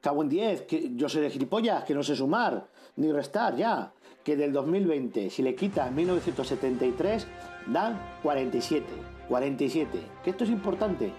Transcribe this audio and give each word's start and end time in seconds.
cago 0.00 0.22
en 0.22 0.28
10, 0.28 0.62
que 0.62 0.90
yo 0.94 1.08
de 1.08 1.30
gilipollas, 1.30 1.84
que 1.84 1.94
no 1.94 2.02
sé 2.02 2.16
sumar, 2.16 2.68
ni 2.96 3.12
restar 3.12 3.56
ya. 3.56 3.92
Que 4.24 4.36
del 4.36 4.52
2020, 4.52 5.30
si 5.30 5.42
le 5.42 5.54
quitas 5.54 5.90
1973, 5.90 7.26
dan 7.68 7.98
47. 8.22 8.84
47. 9.28 9.98
Que 10.22 10.30
esto 10.30 10.44
es 10.44 10.50
importante. 10.50 11.12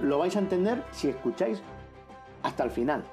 Lo 0.00 0.18
vais 0.18 0.36
a 0.36 0.38
entender 0.38 0.84
si 0.92 1.08
escucháis 1.08 1.60
hasta 2.42 2.64
el 2.64 2.70
final. 2.70 3.04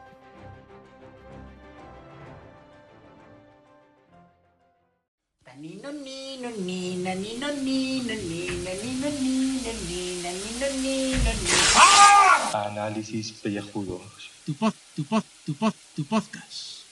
Análisis 12.63 13.33
pellejudos. 13.33 14.31
Tu 14.45 14.53
pod, 14.53 14.73
tu 14.95 15.03
pod, 15.03 15.23
tu 15.45 15.53
pod, 15.55 15.73
tu 15.95 16.05
podcast. 16.05 16.85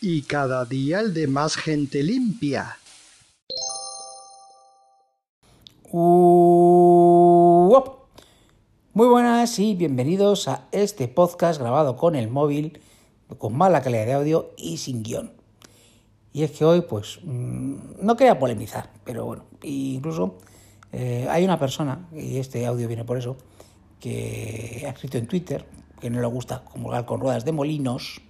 Y 0.00 0.22
cada 0.22 0.64
día 0.64 1.00
el 1.00 1.12
de 1.12 1.26
más 1.26 1.56
gente 1.56 2.04
limpia. 2.04 2.78
Uop. 5.90 7.18
Muy 8.94 9.08
buenas 9.08 9.58
y 9.58 9.74
bienvenidos 9.74 10.46
a 10.46 10.68
este 10.70 11.08
podcast 11.08 11.58
grabado 11.60 11.96
con 11.96 12.14
el 12.14 12.28
móvil, 12.28 12.80
con 13.38 13.56
mala 13.56 13.82
calidad 13.82 14.06
de 14.06 14.12
audio 14.12 14.52
y 14.56 14.76
sin 14.76 15.02
guion. 15.02 15.32
Y 16.32 16.44
es 16.44 16.52
que 16.52 16.64
hoy, 16.64 16.82
pues, 16.82 17.18
mm, 17.24 17.74
no 18.02 18.16
quería 18.16 18.38
polemizar, 18.38 18.90
pero 19.04 19.24
bueno, 19.24 19.46
incluso 19.62 20.38
eh, 20.92 21.26
hay 21.28 21.44
una 21.44 21.58
persona, 21.58 22.08
y 22.12 22.36
este 22.36 22.64
audio 22.66 22.86
viene 22.86 23.04
por 23.04 23.18
eso, 23.18 23.36
que 24.00 24.84
ha 24.86 24.90
escrito 24.90 25.18
en 25.18 25.26
Twitter, 25.26 25.66
que 26.00 26.10
no 26.10 26.20
le 26.20 26.26
gusta 26.26 26.64
comulgar 26.64 27.04
con 27.04 27.20
ruedas 27.20 27.44
de 27.44 27.52
molinos, 27.52 28.20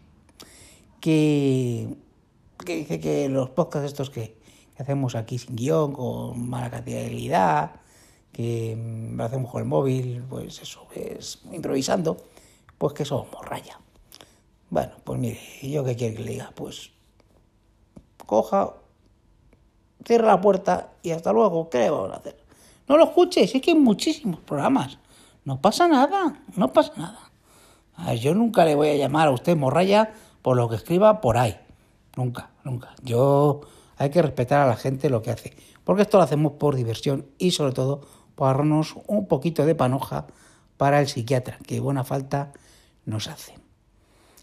que, 1.00 1.88
que 2.64 2.76
dice 2.76 3.00
que 3.00 3.28
los 3.28 3.50
podcasts 3.50 3.86
estos 3.86 4.10
que, 4.10 4.38
hacemos 4.78 5.14
aquí 5.14 5.38
sin 5.38 5.56
guion, 5.56 5.92
con 5.92 6.48
mala 6.48 6.70
calidad, 6.70 7.72
que 8.32 8.76
mm, 8.76 9.16
lo 9.16 9.24
hacemos 9.24 9.50
con 9.50 9.62
el 9.62 9.68
móvil, 9.68 10.24
pues 10.28 10.62
eso, 10.62 10.86
es 10.94 11.40
improvisando, 11.52 12.16
pues 12.78 12.94
que 12.94 13.04
somos 13.04 13.30
morralla. 13.32 13.80
Bueno, 14.70 14.92
pues 15.02 15.18
mire, 15.18 15.40
¿yo 15.62 15.84
qué 15.84 15.96
quiere 15.96 16.14
que 16.14 16.22
le 16.22 16.30
diga? 16.32 16.52
Pues 16.54 16.90
coja, 18.26 18.74
cierra 20.04 20.28
la 20.28 20.40
puerta 20.40 20.92
y 21.02 21.10
hasta 21.10 21.32
luego, 21.32 21.68
¿qué 21.70 21.78
le 21.78 21.90
vamos 21.90 22.12
a 22.12 22.16
hacer? 22.16 22.38
No 22.86 22.96
lo 22.96 23.04
escuches, 23.04 23.54
es 23.54 23.62
que 23.62 23.72
hay 23.72 23.76
muchísimos 23.76 24.40
programas. 24.40 24.98
No 25.48 25.62
pasa 25.62 25.88
nada, 25.88 26.42
no 26.56 26.74
pasa 26.74 26.92
nada. 26.98 28.14
Yo 28.16 28.34
nunca 28.34 28.66
le 28.66 28.74
voy 28.74 28.90
a 28.90 28.96
llamar 28.96 29.28
a 29.28 29.30
usted 29.30 29.56
morralla 29.56 30.12
por 30.42 30.58
lo 30.58 30.68
que 30.68 30.76
escriba 30.76 31.22
por 31.22 31.38
ahí. 31.38 31.58
Nunca, 32.16 32.50
nunca. 32.64 32.94
Yo 33.02 33.62
hay 33.96 34.10
que 34.10 34.20
respetar 34.20 34.60
a 34.60 34.66
la 34.66 34.76
gente 34.76 35.08
lo 35.08 35.22
que 35.22 35.30
hace. 35.30 35.56
Porque 35.84 36.02
esto 36.02 36.18
lo 36.18 36.24
hacemos 36.24 36.52
por 36.58 36.76
diversión 36.76 37.28
y 37.38 37.52
sobre 37.52 37.72
todo 37.72 38.02
por 38.34 38.48
ahorrarnos 38.48 38.96
un 39.06 39.26
poquito 39.26 39.64
de 39.64 39.74
panoja 39.74 40.26
para 40.76 41.00
el 41.00 41.08
psiquiatra, 41.08 41.56
que 41.66 41.80
buena 41.80 42.04
falta 42.04 42.52
nos 43.06 43.26
hace. 43.26 43.54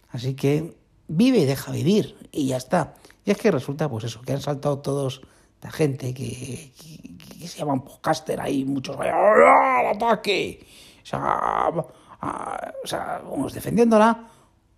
Así 0.10 0.34
que 0.34 0.76
vive 1.08 1.38
y 1.38 1.46
deja 1.46 1.72
vivir 1.72 2.18
y 2.32 2.48
ya 2.48 2.58
está. 2.58 2.96
Y 3.26 3.30
es 3.30 3.38
que 3.38 3.52
resulta, 3.52 3.88
pues 3.88 4.06
eso, 4.06 4.24
que 4.24 4.34
han 4.34 4.42
saltado 4.42 4.80
todos 4.80 5.22
la 5.62 5.70
gente 5.70 6.16
que, 6.16 6.72
que, 6.74 7.38
que 7.38 7.48
se 7.48 7.60
llaman 7.60 7.84
podcaster 7.84 8.42
ahí, 8.42 8.66
muchos 8.66 8.98
¡Ah, 9.00 9.82
al 9.82 9.96
ataque. 9.96 10.66
O 11.14 12.88
sea, 12.88 13.22
unos 13.30 13.54
defendiéndola, 13.54 14.28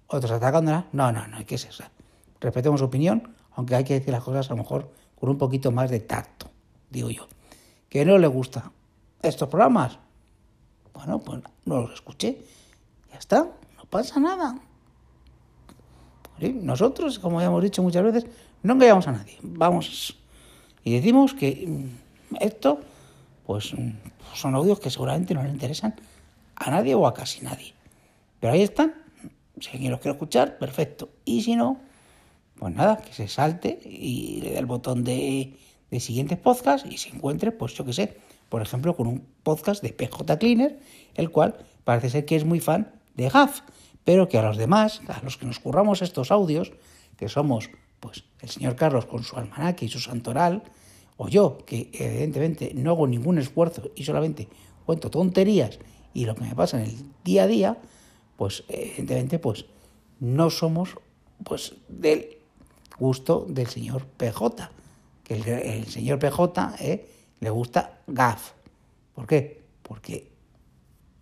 otros 0.08 0.32
atacándola. 0.32 0.86
No, 0.92 1.12
no, 1.12 1.28
no, 1.28 1.38
hay 1.38 1.46
que 1.46 1.58
ser. 1.58 1.72
O 1.72 1.74
sea, 1.74 1.92
respetemos 2.40 2.80
su 2.80 2.86
opinión, 2.86 3.36
aunque 3.56 3.76
hay 3.76 3.84
que 3.84 3.96
decir 3.96 4.12
las 4.12 4.24
cosas 4.24 4.48
a 4.48 4.54
lo 4.54 4.58
mejor 4.58 4.92
con 5.20 5.30
un 5.30 5.38
poquito 5.38 5.72
más 5.72 5.90
de 5.90 6.00
tacto, 6.00 6.50
digo 6.90 7.10
yo. 7.10 7.28
Que 7.90 8.06
no 8.06 8.18
le 8.18 8.28
gusta 8.28 8.72
estos 9.22 9.48
programas, 9.48 9.98
bueno, 10.94 11.20
pues 11.20 11.42
no 11.66 11.82
los 11.82 11.94
escuché. 11.94 12.44
Ya 13.12 13.18
está, 13.18 13.44
no 13.78 13.86
pasa 13.90 14.20
nada. 14.20 14.60
Nosotros, 16.40 17.18
como 17.18 17.40
ya 17.42 17.48
hemos 17.48 17.64
dicho 17.64 17.82
muchas 17.82 18.04
veces, 18.04 18.28
no 18.62 18.74
engañamos 18.74 19.08
a 19.08 19.14
nadie. 19.14 19.38
Vamos 19.42 20.18
y 20.88 20.94
decimos 20.94 21.34
que 21.34 21.66
mm, 21.68 22.36
esto, 22.40 22.80
pues 23.46 23.74
mm, 23.74 23.90
son 24.34 24.56
audios 24.56 24.80
que 24.80 24.90
seguramente 24.90 25.34
no 25.34 25.44
le 25.44 25.50
interesan 25.50 25.96
a 26.60 26.72
nadie 26.72 26.96
o 26.96 27.08
a 27.08 27.14
casi 27.14 27.42
nadie. 27.42 27.74
Pero 28.40 28.54
ahí 28.54 28.62
están. 28.62 28.94
Si 29.60 29.70
alguien 29.72 29.92
los 29.92 30.02
quiere 30.02 30.14
escuchar, 30.16 30.58
perfecto. 30.58 31.10
Y 31.26 31.42
si 31.42 31.56
no, 31.56 31.80
pues 32.60 32.74
nada, 32.74 32.98
que 32.98 33.14
se 33.14 33.28
salte 33.28 33.80
y 33.84 34.42
le 34.42 34.52
dé 34.52 34.60
el 34.60 34.66
botón 34.66 35.04
de, 35.04 35.54
de 35.90 36.00
siguientes 36.00 36.38
podcasts 36.38 36.88
y 36.90 36.98
se 36.98 37.10
encuentre, 37.10 37.52
pues 37.52 37.74
yo 37.74 37.86
qué 37.86 37.94
sé, 37.94 38.18
por 38.50 38.62
ejemplo, 38.62 38.96
con 38.96 39.08
un 39.08 39.26
podcast 39.44 39.82
de 39.82 39.94
PJ 39.94 40.38
Cleaner, 40.38 40.80
el 41.16 41.32
cual 41.32 41.56
parece 41.84 42.10
ser 42.10 42.26
que 42.26 42.36
es 42.36 42.46
muy 42.46 42.60
fan 42.60 42.92
de 43.16 43.30
GAF, 43.30 43.62
pero 44.04 44.28
que 44.28 44.38
a 44.38 44.44
los 44.44 44.58
demás, 44.58 45.02
a 45.08 45.22
los 45.24 45.38
que 45.38 45.46
nos 45.46 45.60
curramos 45.60 46.02
estos 46.02 46.32
audios, 46.32 46.72
que 47.18 47.30
somos 47.30 47.70
pues 48.00 48.24
el 48.42 48.50
señor 48.50 48.76
Carlos 48.76 49.06
con 49.06 49.24
su 49.24 49.36
almanaque 49.38 49.86
y 49.86 49.90
su 49.90 50.00
santoral, 50.00 50.64
o 51.18 51.28
yo, 51.28 51.58
que 51.66 51.90
evidentemente 51.94 52.72
no 52.76 52.92
hago 52.92 53.08
ningún 53.08 53.40
esfuerzo 53.40 53.92
y 53.96 54.04
solamente 54.04 54.48
cuento 54.86 55.10
tonterías 55.10 55.80
y 56.18 56.26
lo 56.26 56.34
que 56.34 56.42
me 56.42 56.56
pasa 56.56 56.82
en 56.82 56.90
el 56.90 56.96
día 57.24 57.44
a 57.44 57.48
día, 57.48 57.78
pues 58.38 58.64
evidentemente 58.70 59.38
pues 59.38 59.66
no 60.20 60.50
somos 60.50 60.96
pues 61.44 61.76
del 61.88 62.38
gusto 62.98 63.46
del 63.48 63.68
señor 63.68 64.08
PJ, 64.08 64.72
que 65.24 65.36
el, 65.36 65.86
señor 65.86 66.18
PJ 66.18 66.74
eh, 66.80 67.08
le 67.40 67.50
gusta 67.52 68.00
GAF. 68.08 68.54
¿Por 69.14 69.28
qué? 69.28 69.62
Porque 69.84 70.28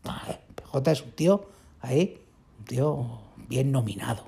PJ 0.02 0.92
es 0.92 1.02
un 1.02 1.12
tío 1.12 1.46
ahí, 1.82 2.18
un 2.60 2.66
tío 2.66 3.20
bien 3.50 3.74
nominado. 3.74 4.24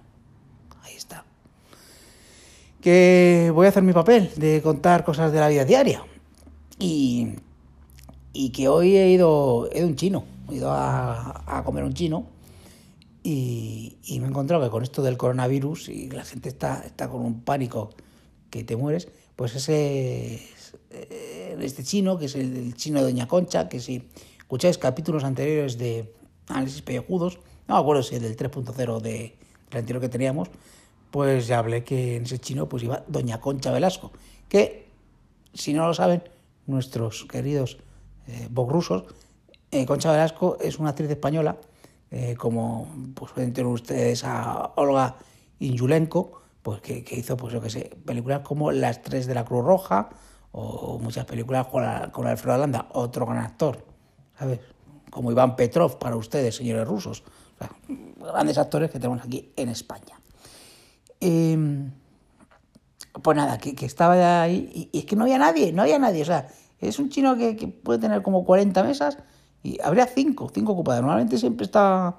Ahí 0.81 0.97
está 0.97 1.23
que 2.81 3.51
voy 3.55 3.67
a 3.67 3.69
hacer 3.69 3.83
mi 3.83 3.93
papel 3.93 4.31
de 4.35 4.61
contar 4.61 5.05
cosas 5.05 5.31
de 5.31 5.39
la 5.39 5.47
vida 5.47 5.63
diaria. 5.63 6.03
Y, 6.77 7.35
y 8.33 8.49
que 8.49 8.67
hoy 8.67 8.97
he 8.97 9.09
ido, 9.09 9.69
he 9.71 9.79
ido 9.79 9.87
un 9.87 9.95
chino, 9.95 10.25
ido 10.49 10.71
a, 10.71 11.43
a 11.45 11.63
comer 11.63 11.83
un 11.83 11.93
chino 11.93 12.27
y, 13.23 13.97
y, 14.03 14.19
me 14.19 14.27
he 14.27 14.29
encontrado 14.29 14.63
que 14.63 14.69
con 14.69 14.83
esto 14.83 15.01
del 15.01 15.17
coronavirus 15.17 15.89
y 15.89 16.09
la 16.09 16.23
gente 16.23 16.49
está, 16.49 16.83
está 16.85 17.09
con 17.09 17.21
un 17.21 17.41
pánico 17.41 17.89
que 18.49 18.63
te 18.63 18.75
mueres, 18.77 19.09
pues 19.35 19.55
ese 19.55 20.41
este 21.59 21.83
chino, 21.83 22.17
que 22.17 22.25
es 22.25 22.35
el, 22.35 22.55
el 22.55 22.75
chino 22.75 22.99
de 22.99 23.05
Doña 23.05 23.27
Concha, 23.27 23.69
que 23.69 23.79
si 23.79 24.07
escucháis 24.37 24.77
capítulos 24.77 25.23
anteriores 25.23 25.77
de 25.77 26.13
análisis 26.47 26.81
pellejudos, 26.81 27.39
no 27.67 27.75
me 27.75 27.81
acuerdo 27.81 28.03
si 28.03 28.15
es 28.15 28.21
del 28.21 28.35
3.0 28.35 29.01
de, 29.01 29.11
del 29.69 29.79
anterior 29.79 30.01
que 30.01 30.09
teníamos, 30.09 30.49
pues 31.11 31.47
ya 31.47 31.59
hablé 31.59 31.83
que 31.83 32.17
en 32.17 32.23
ese 32.23 32.39
chino 32.39 32.69
pues 32.69 32.83
iba 32.83 33.03
Doña 33.07 33.39
Concha 33.39 33.71
Velasco, 33.71 34.11
que 34.49 34.87
si 35.53 35.73
no 35.73 35.87
lo 35.87 35.93
saben 35.93 36.23
nuestros 36.65 37.25
queridos 37.25 37.77
eh, 38.27 38.47
bogrusos, 38.51 39.05
eh, 39.71 39.85
Concha 39.85 40.11
Velasco 40.11 40.57
es 40.61 40.79
una 40.79 40.89
actriz 40.89 41.09
española, 41.09 41.57
eh, 42.09 42.35
como 42.37 42.87
pues 43.13 43.31
pueden 43.33 43.53
tener 43.53 43.71
ustedes 43.71 44.23
a 44.23 44.73
Olga 44.75 45.17
Injulenko, 45.59 46.41
pues 46.61 46.81
que, 46.81 47.03
que, 47.03 47.17
hizo 47.17 47.35
pues 47.35 47.53
yo 47.53 47.61
que 47.61 47.69
sé, 47.69 47.97
películas 48.05 48.41
como 48.41 48.71
Las 48.71 49.01
tres 49.01 49.27
de 49.27 49.33
la 49.33 49.43
Cruz 49.43 49.65
Roja 49.65 50.09
o 50.51 50.99
muchas 50.99 51.25
películas 51.25 51.67
con, 51.67 51.83
la, 51.83 52.11
con 52.11 52.25
Alfredo 52.27 52.55
Alanda, 52.55 52.87
otro 52.93 53.25
gran 53.25 53.43
actor, 53.43 53.85
¿sabes? 54.37 54.59
Como 55.09 55.31
Iván 55.31 55.55
Petrov 55.55 55.97
para 55.97 56.15
ustedes, 56.15 56.55
señores 56.55 56.87
rusos. 56.87 57.23
Grandes 58.19 58.57
actores 58.57 58.89
que 58.91 58.99
tenemos 58.99 59.23
aquí 59.23 59.51
en 59.55 59.69
España. 59.69 60.19
Eh, 61.19 61.89
pues 63.21 63.37
nada, 63.37 63.57
que, 63.57 63.75
que, 63.75 63.85
estaba 63.85 64.41
ahí 64.41 64.89
y, 64.93 64.99
es 64.99 65.05
que 65.05 65.15
no 65.15 65.23
había 65.23 65.37
nadie, 65.37 65.71
no 65.73 65.81
había 65.81 65.99
nadie. 65.99 66.21
O 66.21 66.25
sea, 66.25 66.47
es 66.79 66.99
un 66.99 67.09
chino 67.09 67.35
que, 67.35 67.55
que 67.55 67.67
puede 67.67 67.99
tener 67.99 68.21
como 68.21 68.45
40 68.45 68.83
mesas 68.83 69.17
y 69.67 69.77
habría 69.83 70.05
5, 70.05 70.51
5 70.53 70.71
ocupadas. 70.71 71.01
Normalmente 71.01 71.37
siempre 71.37 71.65
está 71.65 72.15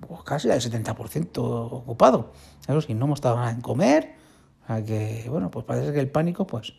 pues, 0.00 0.22
casi 0.22 0.50
al 0.50 0.60
70% 0.60 1.38
ocupado. 1.38 2.32
Eso 2.66 2.80
sí, 2.80 2.94
no 2.94 3.04
hemos 3.04 3.18
estado 3.18 3.36
nada 3.36 3.52
en 3.52 3.60
comer. 3.60 4.16
O 4.64 4.66
sea 4.66 4.84
que, 4.84 5.26
bueno, 5.28 5.50
pues 5.50 5.64
parece 5.64 5.92
que 5.92 6.00
el 6.00 6.10
pánico 6.10 6.44
pues 6.46 6.72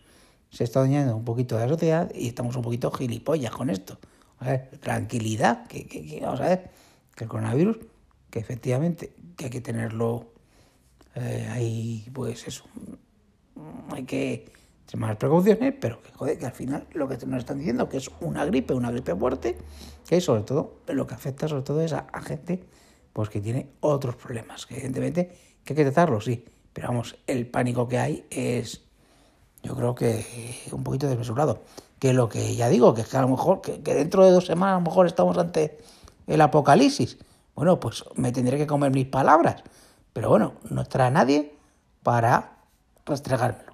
se 0.50 0.66
está 0.66 0.82
dañando 0.82 1.16
un 1.16 1.24
poquito 1.24 1.56
de 1.56 1.66
la 1.66 1.70
sociedad 1.70 2.12
y 2.14 2.28
estamos 2.28 2.56
un 2.58 2.64
poquito 2.64 2.92
gilipollas 2.92 3.52
con 3.52 3.70
esto. 3.70 3.98
A 4.40 4.48
ver, 4.48 4.78
tranquilidad, 4.82 5.68
que, 5.68 6.20
vamos 6.22 6.42
a 6.42 6.48
ver, 6.48 6.72
que 7.16 7.24
el 7.24 7.30
coronavirus, 7.30 7.78
que 8.30 8.40
efectivamente 8.40 9.16
que 9.38 9.46
hay 9.46 9.52
que 9.52 9.62
tenerlo 9.62 10.34
eh, 11.16 11.48
hay, 11.50 12.10
pues 12.14 12.46
eso, 12.48 12.66
hay 13.92 14.04
que 14.04 14.52
extremar 14.84 15.18
precauciones, 15.18 15.74
pero 15.80 16.02
que, 16.02 16.12
joder, 16.12 16.38
que 16.38 16.46
al 16.46 16.52
final 16.52 16.86
lo 16.94 17.08
que 17.08 17.18
nos 17.26 17.40
están 17.40 17.58
diciendo 17.58 17.90
que 17.90 17.98
es 17.98 18.12
una 18.20 18.46
gripe, 18.46 18.74
una 18.74 18.92
gripe 18.92 19.16
fuerte, 19.16 19.58
que 20.06 20.22
sobre 20.22 20.44
todo, 20.44 20.82
lo 20.88 21.08
que 21.08 21.16
afecta 21.16 21.48
sobre 21.48 21.64
todo 21.64 21.82
es 21.82 21.94
a, 21.94 22.06
gente 22.22 22.64
pues 23.14 23.30
que 23.30 23.40
tiene 23.40 23.70
otros 23.80 24.16
problemas. 24.16 24.66
Que 24.66 24.76
evidentemente 24.76 25.32
que 25.64 25.74
hay 25.74 25.78
que 25.78 25.84
tratarlos, 25.84 26.26
sí. 26.26 26.46
Pero 26.74 26.90
vamos, 26.90 27.16
el 27.28 27.48
pánico 27.48 27.88
que 27.88 27.98
hay 27.98 28.26
es, 28.30 28.82
yo 29.62 29.76
creo 29.76 29.96
que 29.96 30.26
un 30.72 30.84
poquito 30.84 31.08
desmesurado. 31.08 31.62
Que 32.00 32.12
lo 32.12 32.28
que 32.28 32.56
ya 32.56 32.68
digo, 32.68 32.94
que 32.94 33.02
es 33.02 33.08
que 33.08 33.18
a 33.18 33.22
lo 33.22 33.30
mejor, 33.30 33.62
que, 33.62 33.82
que 33.82 33.94
dentro 33.94 34.26
de 34.26 34.32
dos 34.32 34.48
semanas 34.48 34.76
a 34.76 34.80
lo 34.80 34.86
mejor 34.86 35.06
estamos 35.08 35.38
ante 35.38 35.78
el 36.28 36.42
apocalipsis. 36.42 37.18
Bueno, 37.56 37.80
pues 37.80 38.04
me 38.16 38.32
tendré 38.32 38.58
que 38.58 38.68
comer 38.68 38.92
mis 38.92 39.06
palabras. 39.06 39.64
Pero 40.12 40.30
bueno, 40.30 40.54
no 40.70 40.82
estará 40.82 41.10
nadie 41.10 41.56
para 42.02 42.58
restregármelo. 43.06 43.73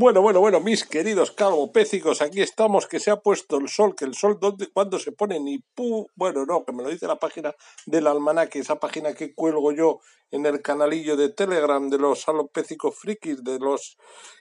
Bueno, 0.00 0.22
bueno, 0.22 0.40
bueno, 0.40 0.60
mis 0.60 0.84
queridos 0.84 1.32
calvopécicos, 1.32 2.22
aquí 2.22 2.40
estamos, 2.40 2.86
que 2.86 3.00
se 3.00 3.10
ha 3.10 3.16
puesto 3.16 3.58
el 3.58 3.68
sol, 3.68 3.96
que 3.96 4.04
el 4.04 4.14
sol, 4.14 4.38
¿dónde, 4.40 4.68
¿cuándo 4.68 4.98
se 4.98 5.12
pone? 5.12 5.40
Ni 5.40 5.58
pu... 5.58 6.06
Bueno, 6.14 6.46
no, 6.46 6.64
que 6.64 6.72
me 6.72 6.82
lo 6.82 6.88
dice 6.88 7.06
la 7.06 7.16
página 7.18 7.54
del 7.84 8.06
almanaque, 8.06 8.58
esa 8.58 8.78
página 8.78 9.14
que 9.14 9.34
cuelgo 9.34 9.72
yo 9.72 10.00
en 10.30 10.46
el 10.46 10.62
canalillo 10.62 11.16
de 11.16 11.30
Telegram 11.30 11.88
de 11.90 11.98
los 11.98 12.28
alopécicos 12.28 12.96
frikis, 12.96 13.42
de 13.42 13.58
los 13.58 13.96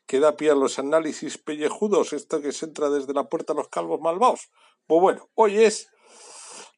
que 0.05 0.19
da 0.19 0.35
pie 0.35 0.51
a 0.51 0.55
los 0.55 0.79
análisis 0.79 1.37
pellejudos, 1.37 2.13
esto 2.13 2.39
que 2.41 2.51
se 2.51 2.65
entra 2.65 2.89
desde 2.89 3.13
la 3.13 3.29
puerta 3.29 3.53
a 3.53 3.55
los 3.55 3.69
calvos 3.69 3.99
malvados. 3.99 4.49
Pues 4.85 5.01
bueno, 5.01 5.29
hoy 5.33 5.63
es 5.63 5.89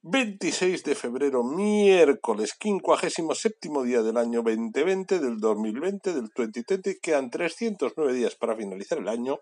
26 0.02 0.86
de 0.86 0.96
febrero, 0.96 1.44
miércoles, 1.44 2.56
57 2.58 3.70
día 3.84 4.02
del 4.02 4.16
año 4.16 4.42
2020, 4.44 5.20
del 5.20 5.40
2020, 5.42 6.14
del 6.14 6.30
2020, 6.34 7.00
quedan 7.02 7.30
309 7.30 8.14
días 8.14 8.36
para 8.36 8.56
finalizar 8.56 9.00
el 9.00 9.10
año. 9.10 9.42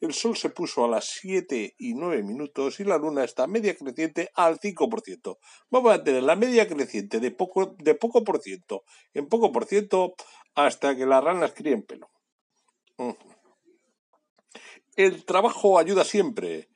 El 0.00 0.14
sol 0.14 0.36
se 0.36 0.50
puso 0.50 0.84
a 0.84 0.88
las 0.88 1.06
7 1.06 1.74
y 1.76 1.94
9 1.94 2.22
minutos 2.22 2.78
y 2.78 2.84
la 2.84 2.98
luna 2.98 3.24
está 3.24 3.48
media 3.48 3.74
creciente 3.74 4.30
al 4.36 4.60
5%. 4.60 5.38
Vamos 5.70 5.92
a 5.92 6.04
tener 6.04 6.22
la 6.22 6.36
media 6.36 6.68
creciente 6.68 7.18
de 7.18 7.32
poco, 7.32 7.74
de 7.76 7.96
poco 7.96 8.22
por 8.22 8.40
ciento, 8.40 8.84
en 9.12 9.26
poco 9.26 9.50
por 9.50 9.64
ciento, 9.66 10.14
hasta 10.54 10.94
que 10.94 11.04
las 11.04 11.24
ranas 11.24 11.52
críen 11.52 11.82
pelo. 11.82 12.08
El 14.94 15.24
trabajo 15.24 15.80
ayuda 15.80 16.04
siempre 16.04 16.68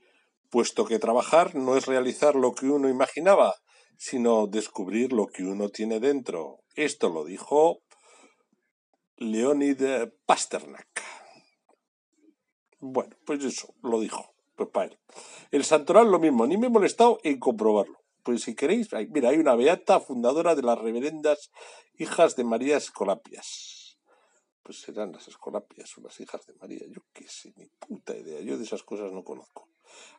puesto 0.50 0.84
que 0.84 0.98
trabajar 0.98 1.54
no 1.54 1.76
es 1.76 1.86
realizar 1.86 2.34
lo 2.34 2.52
que 2.52 2.66
uno 2.66 2.88
imaginaba, 2.88 3.54
sino 3.96 4.46
descubrir 4.46 5.12
lo 5.12 5.26
que 5.26 5.44
uno 5.44 5.68
tiene 5.68 6.00
dentro. 6.00 6.60
Esto 6.74 7.08
lo 7.08 7.24
dijo 7.24 7.82
Leonid 9.16 9.82
Pasternak. 10.26 11.02
Bueno, 12.78 13.14
pues 13.26 13.44
eso, 13.44 13.74
lo 13.82 14.00
dijo. 14.00 14.34
Pues 14.56 14.68
para 14.70 14.86
él. 14.86 14.98
El 15.50 15.64
santoral 15.64 16.10
lo 16.10 16.18
mismo, 16.18 16.46
ni 16.46 16.58
me 16.58 16.66
he 16.66 16.70
molestado 16.70 17.18
en 17.22 17.38
comprobarlo. 17.38 17.98
Pues 18.22 18.42
si 18.42 18.54
queréis, 18.54 18.88
mira, 19.10 19.30
hay 19.30 19.38
una 19.38 19.54
beata 19.54 20.00
fundadora 20.00 20.54
de 20.54 20.62
las 20.62 20.78
reverendas 20.78 21.50
hijas 21.94 22.36
de 22.36 22.44
María 22.44 22.76
Escolapias. 22.76 23.98
Pues 24.62 24.80
serán 24.80 25.12
las 25.12 25.28
Escolapias 25.28 25.96
o 25.96 26.02
las 26.02 26.20
hijas 26.20 26.44
de 26.46 26.54
María, 26.54 26.86
yo 26.88 27.02
qué 27.12 27.26
sé, 27.26 27.52
ni 27.56 27.66
puta 27.66 28.16
idea, 28.16 28.40
yo 28.40 28.58
de 28.58 28.64
esas 28.64 28.82
cosas 28.82 29.12
no 29.12 29.24
conozco. 29.24 29.68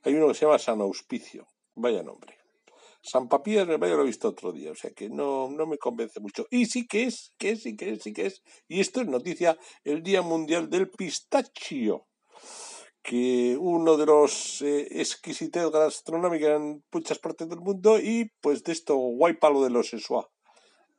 Hay 0.04 0.14
uno 0.16 0.28
que 0.28 0.34
se 0.34 0.46
llama 0.46 0.60
San 0.60 0.82
Auspicio, 0.82 1.48
vaya 1.76 2.04
nombre. 2.04 2.38
San 3.04 3.28
Papías 3.28 3.68
me 3.68 3.78
vaya 3.78 3.96
lo 3.96 4.04
he 4.04 4.06
visto 4.06 4.30
otro 4.30 4.52
día, 4.52 4.72
o 4.72 4.76
sea 4.76 4.92
que 4.92 5.10
no, 5.10 5.50
no 5.50 5.66
me 5.66 5.78
convence 5.78 6.20
mucho. 6.20 6.46
Y 6.52 6.68
sí 6.68 6.88
que 6.88 7.04
es, 7.04 7.34
que 7.38 7.52
es, 7.52 7.64
sí 7.64 7.76
que 7.76 7.94
es, 7.94 8.04
sí 8.04 8.14
que 8.14 8.28
es. 8.28 8.44
Y 8.68 8.80
esto 8.80 9.02
es 9.02 9.08
noticia, 9.08 9.58
el 9.84 10.04
Día 10.04 10.22
Mundial 10.22 10.70
del 10.70 10.90
Pistachio, 10.90 12.08
que 13.02 13.58
uno 13.60 13.98
de 13.98 14.06
los 14.06 14.62
eh, 14.62 14.88
exquisites 15.02 15.64
en 15.64 16.84
muchas 16.92 17.18
partes 17.18 17.50
del 17.50 17.60
mundo 17.60 18.00
y 18.00 18.32
pues 18.40 18.64
de 18.64 18.72
esto 18.74 18.96
guay 18.96 19.34
palo 19.34 19.64
de 19.64 19.72
los 19.72 19.90
sexual 19.90 20.28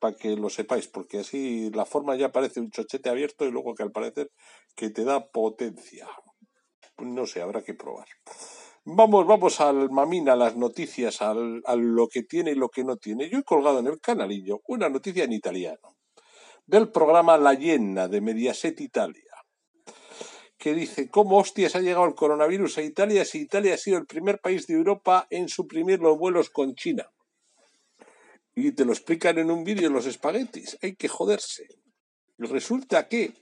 para 0.00 0.16
que 0.16 0.34
lo 0.34 0.50
sepáis, 0.50 0.88
porque 0.88 1.20
así 1.20 1.70
la 1.70 1.84
forma 1.84 2.16
ya 2.16 2.32
parece 2.32 2.58
un 2.58 2.72
chochete 2.72 3.08
abierto 3.08 3.44
y 3.44 3.52
luego 3.52 3.72
que 3.76 3.84
al 3.84 3.92
parecer 3.92 4.32
que 4.74 4.90
te 4.90 5.04
da 5.04 5.30
potencia. 5.30 6.08
No 6.98 7.24
sé, 7.24 7.40
habrá 7.40 7.62
que 7.62 7.74
probar. 7.74 8.08
Vamos, 8.84 9.26
vamos 9.26 9.60
al 9.60 9.90
mamina, 9.90 10.32
a 10.32 10.36
las 10.36 10.56
noticias, 10.56 11.22
al, 11.22 11.62
a 11.66 11.76
lo 11.76 12.08
que 12.08 12.24
tiene 12.24 12.50
y 12.50 12.56
lo 12.56 12.68
que 12.68 12.82
no 12.82 12.96
tiene. 12.96 13.30
Yo 13.30 13.38
he 13.38 13.44
colgado 13.44 13.78
en 13.78 13.86
el 13.86 14.00
canalillo 14.00 14.60
una 14.66 14.88
noticia 14.88 15.24
en 15.24 15.32
italiano 15.32 15.96
del 16.66 16.90
programa 16.90 17.38
La 17.38 17.54
Llena 17.54 18.08
de 18.08 18.20
Mediaset 18.20 18.80
Italia 18.80 19.32
que 20.62 20.74
dice 20.74 21.10
cómo 21.10 21.38
hostias 21.38 21.74
ha 21.74 21.80
llegado 21.80 22.06
el 22.06 22.14
coronavirus 22.14 22.78
a 22.78 22.82
Italia 22.82 23.24
si 23.24 23.40
Italia 23.40 23.74
ha 23.74 23.76
sido 23.76 23.98
el 23.98 24.06
primer 24.06 24.38
país 24.38 24.68
de 24.68 24.74
Europa 24.74 25.26
en 25.28 25.48
suprimir 25.48 25.98
los 25.98 26.16
vuelos 26.16 26.50
con 26.50 26.76
China. 26.76 27.10
Y 28.54 28.70
te 28.70 28.84
lo 28.84 28.92
explican 28.92 29.38
en 29.38 29.50
un 29.50 29.64
vídeo 29.64 29.90
los 29.90 30.06
espaguetis. 30.06 30.78
Hay 30.80 30.94
que 30.94 31.08
joderse. 31.08 31.66
Resulta 32.38 33.08
que 33.08 33.41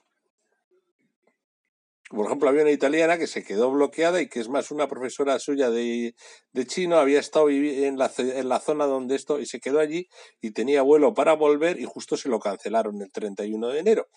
por 2.11 2.27
ejemplo, 2.27 2.49
había 2.49 2.62
una 2.62 2.73
italiana 2.73 3.19
que 3.19 3.29
se 3.29 3.45
quedó 3.45 3.71
bloqueada 3.71 4.21
y 4.21 4.29
que 4.29 4.41
es 4.41 4.49
más 4.49 4.73
una 4.73 4.89
profesora 4.89 5.39
suya 5.39 5.71
de, 5.71 6.17
de 6.53 6.67
chino, 6.67 6.99
había 6.99 7.21
estado 7.21 7.49
en 7.51 7.99
la, 7.99 8.11
en 8.19 8.49
la 8.49 8.59
zona 8.59 8.87
donde 8.87 9.15
esto 9.15 9.39
y 9.39 9.47
se 9.47 9.61
quedó 9.61 9.79
allí 9.79 10.09
y 10.41 10.51
tenía 10.51 10.83
vuelo 10.83 11.15
para 11.15 11.35
volver 11.35 11.79
y 11.79 11.85
justo 11.85 12.17
se 12.17 12.29
lo 12.29 12.41
cancelaron 12.41 13.01
el 13.01 13.12
31 13.12 13.69
de 13.69 13.79
enero 13.79 14.09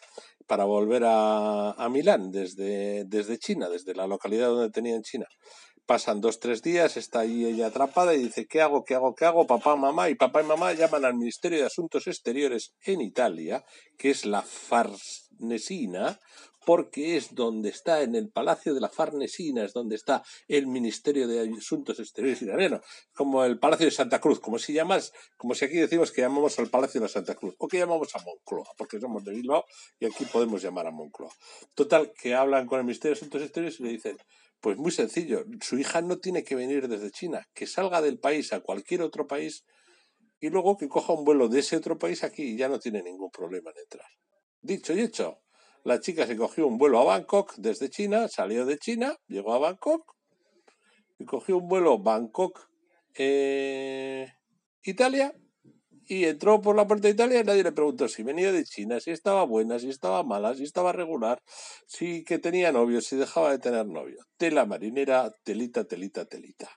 para 0.47 0.65
volver 0.65 1.03
a, 1.05 1.71
a 1.71 1.89
Milán 1.89 2.31
desde, 2.31 3.05
desde 3.05 3.37
China, 3.37 3.69
desde 3.69 3.93
la 3.93 4.07
localidad 4.07 4.47
donde 4.47 4.71
tenía 4.71 4.95
en 4.95 5.03
China. 5.03 5.27
Pasan 5.85 6.19
dos, 6.19 6.39
tres 6.39 6.63
días, 6.63 6.97
está 6.97 7.19
ahí 7.19 7.45
ella 7.45 7.67
atrapada 7.67 8.15
y 8.15 8.23
dice, 8.23 8.47
¿qué 8.47 8.61
hago, 8.61 8.83
qué 8.83 8.95
hago, 8.95 9.13
qué 9.13 9.25
hago? 9.25 9.45
Papá, 9.45 9.75
mamá 9.75 10.09
y 10.09 10.15
papá 10.15 10.41
y 10.41 10.45
mamá 10.45 10.73
llaman 10.73 11.05
al 11.05 11.13
Ministerio 11.13 11.59
de 11.59 11.65
Asuntos 11.65 12.07
Exteriores 12.07 12.73
en 12.85 13.01
Italia, 13.01 13.63
que 13.99 14.09
es 14.09 14.25
la 14.25 14.41
Farnesina, 14.41 16.17
porque 16.65 17.17
es 17.17 17.33
donde 17.35 17.69
está, 17.69 18.01
en 18.01 18.15
el 18.15 18.29
Palacio 18.29 18.73
de 18.73 18.81
la 18.81 18.89
Farnesina, 18.89 19.63
es 19.63 19.73
donde 19.73 19.95
está 19.95 20.23
el 20.47 20.67
Ministerio 20.67 21.27
de 21.27 21.51
Asuntos 21.57 21.99
Exteriores 21.99 22.41
italiano, 22.41 22.81
como 23.13 23.43
el 23.43 23.59
Palacio 23.59 23.85
de 23.85 23.91
Santa 23.91 24.19
Cruz, 24.19 24.39
como 24.39 24.59
si 24.59 24.73
llamas, 24.73 25.13
como 25.37 25.55
si 25.55 25.65
aquí 25.65 25.77
decimos 25.77 26.11
que 26.11 26.21
llamamos 26.21 26.57
al 26.59 26.69
Palacio 26.69 26.99
de 26.99 27.05
la 27.05 27.11
Santa 27.11 27.35
Cruz, 27.35 27.55
o 27.57 27.67
que 27.67 27.77
llamamos 27.77 28.15
a 28.15 28.19
Moncloa, 28.23 28.69
porque 28.77 28.99
somos 28.99 29.23
de 29.23 29.33
Bilbao 29.33 29.65
y 29.99 30.05
aquí 30.05 30.25
podemos 30.25 30.61
llamar 30.61 30.87
a 30.87 30.91
Moncloa. 30.91 31.31
Total, 31.73 32.11
que 32.13 32.35
hablan 32.35 32.67
con 32.67 32.79
el 32.79 32.85
Ministerio 32.85 33.15
de 33.15 33.19
Asuntos 33.19 33.41
Exteriores 33.41 33.79
y 33.79 33.83
le 33.83 33.89
dicen, 33.89 34.17
pues 34.61 34.77
muy 34.77 34.91
sencillo, 34.91 35.43
su 35.61 35.77
hija 35.77 36.01
no 36.01 36.19
tiene 36.19 36.45
que 36.45 36.55
venir 36.55 36.87
desde 36.87 37.11
China, 37.11 37.45
que 37.53 37.67
salga 37.67 38.01
del 38.01 38.19
país 38.19 38.53
a 38.53 38.61
cualquier 38.61 39.01
otro 39.01 39.27
país 39.27 39.65
y 40.39 40.49
luego 40.49 40.77
que 40.77 40.87
coja 40.87 41.13
un 41.13 41.25
vuelo 41.25 41.49
de 41.49 41.59
ese 41.59 41.75
otro 41.75 41.97
país 41.97 42.23
aquí 42.23 42.43
y 42.43 42.57
ya 42.57 42.69
no 42.69 42.79
tiene 42.79 43.03
ningún 43.03 43.29
problema 43.29 43.71
en 43.71 43.79
entrar. 43.79 44.07
Dicho 44.61 44.93
y 44.93 45.01
hecho, 45.01 45.41
la 45.83 45.99
chica 45.99 46.25
se 46.25 46.37
cogió 46.37 46.67
un 46.67 46.77
vuelo 46.77 46.99
a 46.99 47.03
Bangkok 47.03 47.55
desde 47.57 47.89
China, 47.89 48.27
salió 48.27 48.65
de 48.65 48.77
China, 48.77 49.15
llegó 49.27 49.53
a 49.53 49.59
Bangkok 49.59 50.15
y 51.19 51.25
cogió 51.25 51.57
un 51.57 51.67
vuelo 51.67 51.99
Bangkok 51.99 52.69
eh, 53.15 54.27
Italia 54.83 55.33
y 56.07 56.25
entró 56.25 56.61
por 56.61 56.75
la 56.75 56.87
puerta 56.87 57.07
de 57.07 57.13
Italia 57.13 57.39
y 57.39 57.43
nadie 57.43 57.63
le 57.63 57.71
preguntó 57.71 58.07
si 58.07 58.23
venía 58.23 58.51
de 58.51 58.63
China, 58.63 58.99
si 58.99 59.11
estaba 59.11 59.43
buena, 59.43 59.79
si 59.79 59.89
estaba 59.89 60.23
mala, 60.23 60.55
si 60.55 60.63
estaba 60.63 60.91
regular, 60.91 61.41
si 61.87 62.23
que 62.23 62.39
tenía 62.39 62.71
novio, 62.71 63.01
si 63.01 63.15
dejaba 63.15 63.51
de 63.51 63.59
tener 63.59 63.85
novio. 63.85 64.25
Tela 64.37 64.65
marinera, 64.65 65.31
telita, 65.43 65.85
telita, 65.85 66.25
telita. 66.25 66.69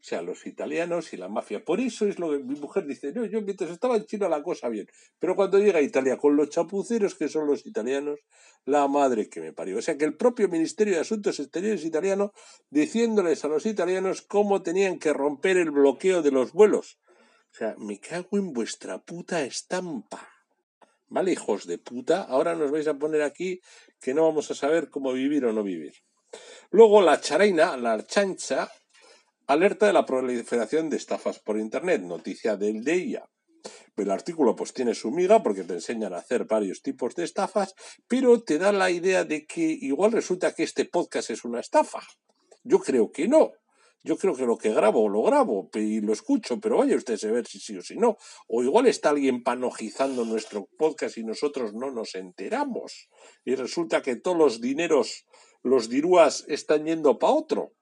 O 0.00 0.02
sea, 0.02 0.22
los 0.22 0.46
italianos 0.46 1.12
y 1.12 1.16
la 1.16 1.28
mafia. 1.28 1.64
Por 1.64 1.80
eso 1.80 2.06
es 2.06 2.18
lo 2.18 2.30
que 2.30 2.38
mi 2.38 2.54
mujer 2.58 2.86
dice, 2.86 3.12
no, 3.12 3.24
yo 3.24 3.42
mientras 3.42 3.70
estaba 3.70 3.96
en 3.96 4.06
China 4.06 4.28
la 4.28 4.42
cosa 4.42 4.68
bien, 4.68 4.86
pero 5.18 5.36
cuando 5.36 5.58
llega 5.58 5.78
a 5.78 5.82
Italia 5.82 6.16
con 6.16 6.36
los 6.36 6.50
chapuceros 6.50 7.14
que 7.14 7.28
son 7.28 7.46
los 7.46 7.66
italianos, 7.66 8.20
la 8.64 8.86
madre 8.88 9.28
que 9.28 9.40
me 9.40 9.52
parió. 9.52 9.78
O 9.78 9.82
sea, 9.82 9.96
que 9.96 10.04
el 10.04 10.16
propio 10.16 10.48
Ministerio 10.48 10.94
de 10.94 11.00
Asuntos 11.00 11.40
Exteriores 11.40 11.84
italiano 11.84 12.32
diciéndoles 12.70 13.44
a 13.44 13.48
los 13.48 13.66
italianos 13.66 14.22
cómo 14.22 14.62
tenían 14.62 14.98
que 14.98 15.12
romper 15.12 15.56
el 15.56 15.70
bloqueo 15.70 16.22
de 16.22 16.30
los 16.30 16.52
vuelos 16.52 16.98
o 17.50 17.56
sea, 17.56 17.74
me 17.78 17.98
cago 17.98 18.38
en 18.38 18.52
vuestra 18.52 18.98
puta 18.98 19.42
estampa. 19.42 20.28
¿Vale, 21.08 21.32
hijos 21.32 21.66
de 21.66 21.78
puta? 21.78 22.22
Ahora 22.22 22.54
nos 22.54 22.70
vais 22.70 22.86
a 22.86 22.94
poner 22.94 23.22
aquí 23.22 23.60
que 24.00 24.14
no 24.14 24.24
vamos 24.24 24.50
a 24.50 24.54
saber 24.54 24.90
cómo 24.90 25.12
vivir 25.12 25.44
o 25.46 25.52
no 25.52 25.62
vivir. 25.62 25.94
Luego 26.70 27.00
la 27.00 27.20
charaina, 27.20 27.76
la 27.76 28.06
chancha, 28.06 28.70
alerta 29.48 29.86
de 29.86 29.94
la 29.94 30.04
proliferación 30.04 30.90
de 30.90 30.98
estafas 30.98 31.38
por 31.40 31.58
Internet. 31.58 32.02
Noticia 32.02 32.56
del 32.56 32.84
DEIA. 32.84 33.28
El 33.96 34.10
artículo 34.10 34.54
pues 34.54 34.74
tiene 34.74 34.94
su 34.94 35.10
miga 35.10 35.42
porque 35.42 35.64
te 35.64 35.72
enseñan 35.72 36.12
a 36.12 36.18
hacer 36.18 36.44
varios 36.44 36.82
tipos 36.82 37.16
de 37.16 37.24
estafas, 37.24 37.74
pero 38.06 38.42
te 38.42 38.58
da 38.58 38.72
la 38.72 38.90
idea 38.90 39.24
de 39.24 39.46
que 39.46 39.62
igual 39.62 40.12
resulta 40.12 40.54
que 40.54 40.62
este 40.62 40.84
podcast 40.84 41.30
es 41.30 41.44
una 41.44 41.60
estafa. 41.60 42.00
Yo 42.62 42.78
creo 42.78 43.10
que 43.10 43.26
no. 43.26 43.52
Yo 44.04 44.16
creo 44.18 44.36
que 44.36 44.46
lo 44.46 44.58
que 44.58 44.72
grabo 44.72 45.08
lo 45.08 45.22
grabo 45.22 45.70
y 45.74 46.00
lo 46.00 46.12
escucho, 46.12 46.60
pero 46.60 46.76
vaya 46.76 46.96
usted 46.96 47.18
a 47.24 47.32
ver 47.32 47.46
si 47.46 47.58
sí 47.58 47.76
o 47.76 47.82
si 47.82 47.96
no. 47.96 48.18
O 48.46 48.62
igual 48.62 48.86
está 48.86 49.10
alguien 49.10 49.42
panojizando 49.42 50.26
nuestro 50.26 50.68
podcast 50.78 51.16
y 51.16 51.24
nosotros 51.24 51.72
no 51.72 51.90
nos 51.90 52.14
enteramos. 52.14 53.08
Y 53.44 53.54
resulta 53.54 54.02
que 54.02 54.14
todos 54.14 54.36
los 54.36 54.60
dineros, 54.60 55.24
los 55.62 55.88
dirúas, 55.88 56.44
están 56.48 56.84
yendo 56.84 57.18
para 57.18 57.32
otro. 57.32 57.72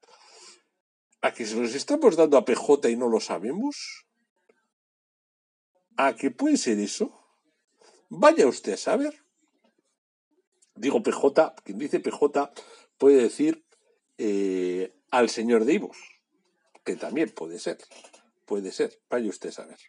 ¿A 1.27 1.35
que 1.35 1.45
se 1.45 1.57
nos 1.57 1.75
estamos 1.75 2.15
dando 2.15 2.37
a 2.39 2.45
PJ 2.45 2.89
y 2.89 2.97
no 2.97 3.09
lo 3.09 3.19
sabemos? 3.19 4.07
¿A 5.97 6.15
que 6.15 6.31
puede 6.31 6.57
ser 6.57 6.79
eso? 6.79 7.07
Vaya 8.09 8.47
usted 8.47 8.75
a 8.75 8.77
saber. 8.77 9.15
Digo 10.77 11.03
PJ, 11.03 11.57
quien 11.65 11.79
dice 11.79 11.99
PJ 11.99 12.53
puede 12.97 13.23
decir 13.23 13.65
eh, 14.19 14.95
al 15.11 15.29
señor 15.29 15.65
Divos, 15.65 15.97
que 16.85 16.95
también 16.95 17.31
puede 17.31 17.59
ser, 17.59 17.79
puede 18.45 18.71
ser, 18.71 18.91
vaya 19.11 19.29
usted 19.29 19.49
a 19.49 19.53
saber. 19.61 19.81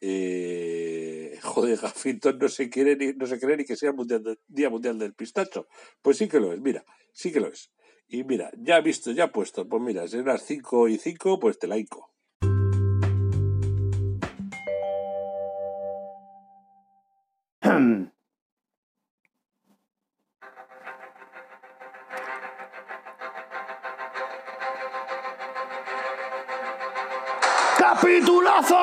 Eh, 0.00 1.40
joder, 1.42 1.76
Gafito 1.78 2.32
no 2.34 2.48
se 2.48 2.70
quiere 2.70 2.94
ni, 2.94 3.14
no 3.14 3.26
se 3.26 3.40
cree 3.40 3.56
ni 3.56 3.64
que 3.64 3.74
sea 3.74 3.92
mundial 3.92 4.22
de- 4.22 4.38
Día 4.46 4.70
Mundial 4.70 4.96
del 4.96 5.14
Pistacho. 5.14 5.66
Pues 6.02 6.18
sí 6.18 6.28
que 6.28 6.38
lo 6.38 6.52
es, 6.52 6.60
mira, 6.60 6.84
sí 7.12 7.32
que 7.32 7.40
lo 7.40 7.48
es. 7.48 7.72
Y 8.14 8.24
mira, 8.24 8.50
ya 8.58 8.78
visto, 8.82 9.10
ya 9.10 9.32
puesto, 9.32 9.66
pues 9.66 9.82
mira, 9.82 10.06
si 10.06 10.16
eran 10.16 10.26
las 10.26 10.42
5 10.42 10.88
y 10.88 10.98
5, 10.98 11.40
pues 11.40 11.58
te 11.58 11.66
la 11.66 11.78
hinco. 11.78 12.10
¡Capitulazo! 27.78 28.76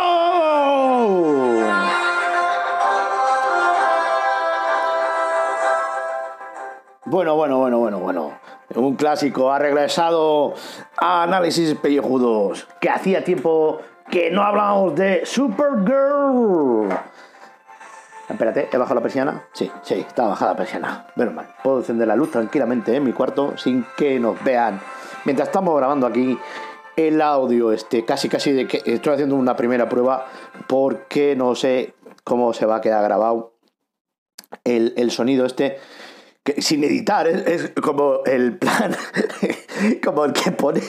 Bueno, 7.06 7.36
bueno, 7.36 7.60
bueno, 7.60 7.78
bueno, 7.78 8.00
bueno. 8.00 8.39
Un 8.80 8.96
clásico 8.96 9.52
ha 9.52 9.60
regresado 9.60 10.54
a 10.98 11.24
Análisis 11.24 11.76
Pellejudos. 11.76 12.68
Que 12.80 12.90
hacía 12.90 13.24
tiempo 13.24 13.82
que 14.10 14.32
no 14.32 14.42
hablábamos 14.42 14.96
de 14.96 15.26
Supergirl. 15.26 16.90
Espérate, 18.30 18.70
¿he 18.72 18.78
bajado 18.78 18.96
la 18.96 19.02
persiana? 19.02 19.44
Sí, 19.54 19.70
sí, 19.82 19.96
está 19.96 20.28
bajada 20.28 20.52
la 20.52 20.58
persiana. 20.58 21.08
Menos 21.16 21.34
mal. 21.34 21.48
Puedo 21.62 21.80
encender 21.80 22.08
la 22.08 22.16
luz 22.16 22.32
tranquilamente 22.32 22.96
en 22.96 23.04
mi 23.04 23.12
cuarto 23.12 23.58
sin 23.58 23.86
que 23.98 24.20
nos 24.20 24.42
vean. 24.44 24.80
Mientras 25.26 25.50
estamos 25.50 25.76
grabando 25.76 26.08
aquí 26.08 26.38
el 26.96 27.22
audio, 27.22 27.74
este, 27.74 28.06
casi 28.06 28.30
casi 28.30 28.54
de 28.54 28.68
que 28.68 28.82
estoy 28.86 29.14
haciendo 29.14 29.36
una 29.36 29.56
primera 29.56 29.90
prueba 29.90 30.28
porque 30.68 31.36
no 31.36 31.56
sé 31.56 31.96
cómo 32.24 32.54
se 32.54 32.66
va 32.66 32.78
a 32.78 32.82
quedar 32.82 33.04
grabado 33.04 33.56
el, 34.64 34.94
el 34.96 35.12
sonido 35.12 35.46
este. 35.46 35.80
Sin 36.58 36.84
editar, 36.84 37.28
es, 37.28 37.72
como 37.82 38.24
el 38.26 38.58
plan, 38.58 38.96
como 40.04 40.26
el 40.26 40.34
que 40.34 40.52
pone 40.52 40.82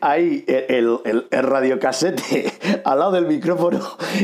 ahí 0.00 0.44
el, 0.46 0.98
el, 1.04 1.26
el 1.30 1.42
radiocasete 1.42 2.52
al 2.84 2.98
lado 2.98 3.12
del 3.12 3.26
micrófono 3.26 3.80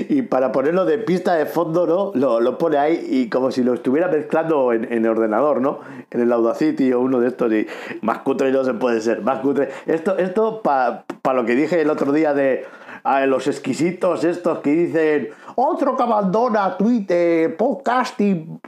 y 0.08 0.22
para 0.22 0.52
ponerlo 0.52 0.84
de 0.84 0.98
pista 0.98 1.34
de 1.34 1.46
fondo, 1.46 1.86
¿no? 1.86 2.12
Lo, 2.14 2.40
lo 2.40 2.58
pone 2.58 2.78
ahí 2.78 3.06
y 3.08 3.28
como 3.28 3.50
si 3.50 3.62
lo 3.62 3.74
estuviera 3.74 4.08
mezclando 4.08 4.72
en, 4.72 4.84
en 4.84 5.04
el 5.04 5.10
ordenador, 5.10 5.60
¿no? 5.60 5.80
En 6.10 6.20
el 6.20 6.32
Audacity 6.32 6.92
o 6.92 7.00
uno 7.00 7.20
de 7.20 7.28
estos 7.28 7.52
y 7.52 7.66
más 8.02 8.18
cutre 8.18 8.50
no 8.52 8.64
se 8.64 8.74
puede 8.74 9.00
ser, 9.00 9.22
más 9.22 9.40
cutre. 9.40 9.68
Esto, 9.86 10.18
esto 10.18 10.62
para 10.62 11.04
pa 11.22 11.34
lo 11.34 11.44
que 11.44 11.54
dije 11.54 11.80
el 11.80 11.90
otro 11.90 12.12
día 12.12 12.34
de 12.34 12.64
a 13.02 13.24
los 13.26 13.46
exquisitos 13.46 14.24
estos 14.24 14.58
que 14.60 14.70
dicen 14.70 15.28
otro 15.56 15.96
que 15.96 16.02
abandona 16.02 16.76
Twitter, 16.76 17.56
podcasting, 17.56 18.60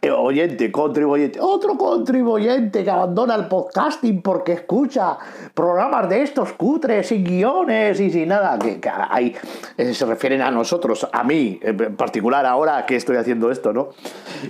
eh, 0.00 0.10
oyente, 0.10 0.70
contribuyente, 0.72 1.38
otro 1.40 1.76
contribuyente 1.76 2.84
que 2.84 2.90
abandona 2.90 3.34
el 3.34 3.46
podcasting 3.46 4.22
porque 4.22 4.52
escucha 4.52 5.18
programas 5.52 6.08
de 6.08 6.22
estos 6.22 6.52
cutres 6.52 7.08
sin 7.08 7.24
guiones 7.24 8.00
y 8.00 8.10
sin 8.10 8.28
nada, 8.28 8.58
que, 8.58 8.80
que 8.80 8.88
hay, 8.88 9.34
eh, 9.76 9.92
se 9.92 10.06
refieren 10.06 10.40
a 10.40 10.50
nosotros, 10.50 11.08
a 11.12 11.24
mí 11.24 11.58
en 11.62 11.96
particular 11.96 12.46
ahora 12.46 12.86
que 12.86 12.96
estoy 12.96 13.16
haciendo 13.16 13.50
esto, 13.50 13.72
¿no? 13.72 13.90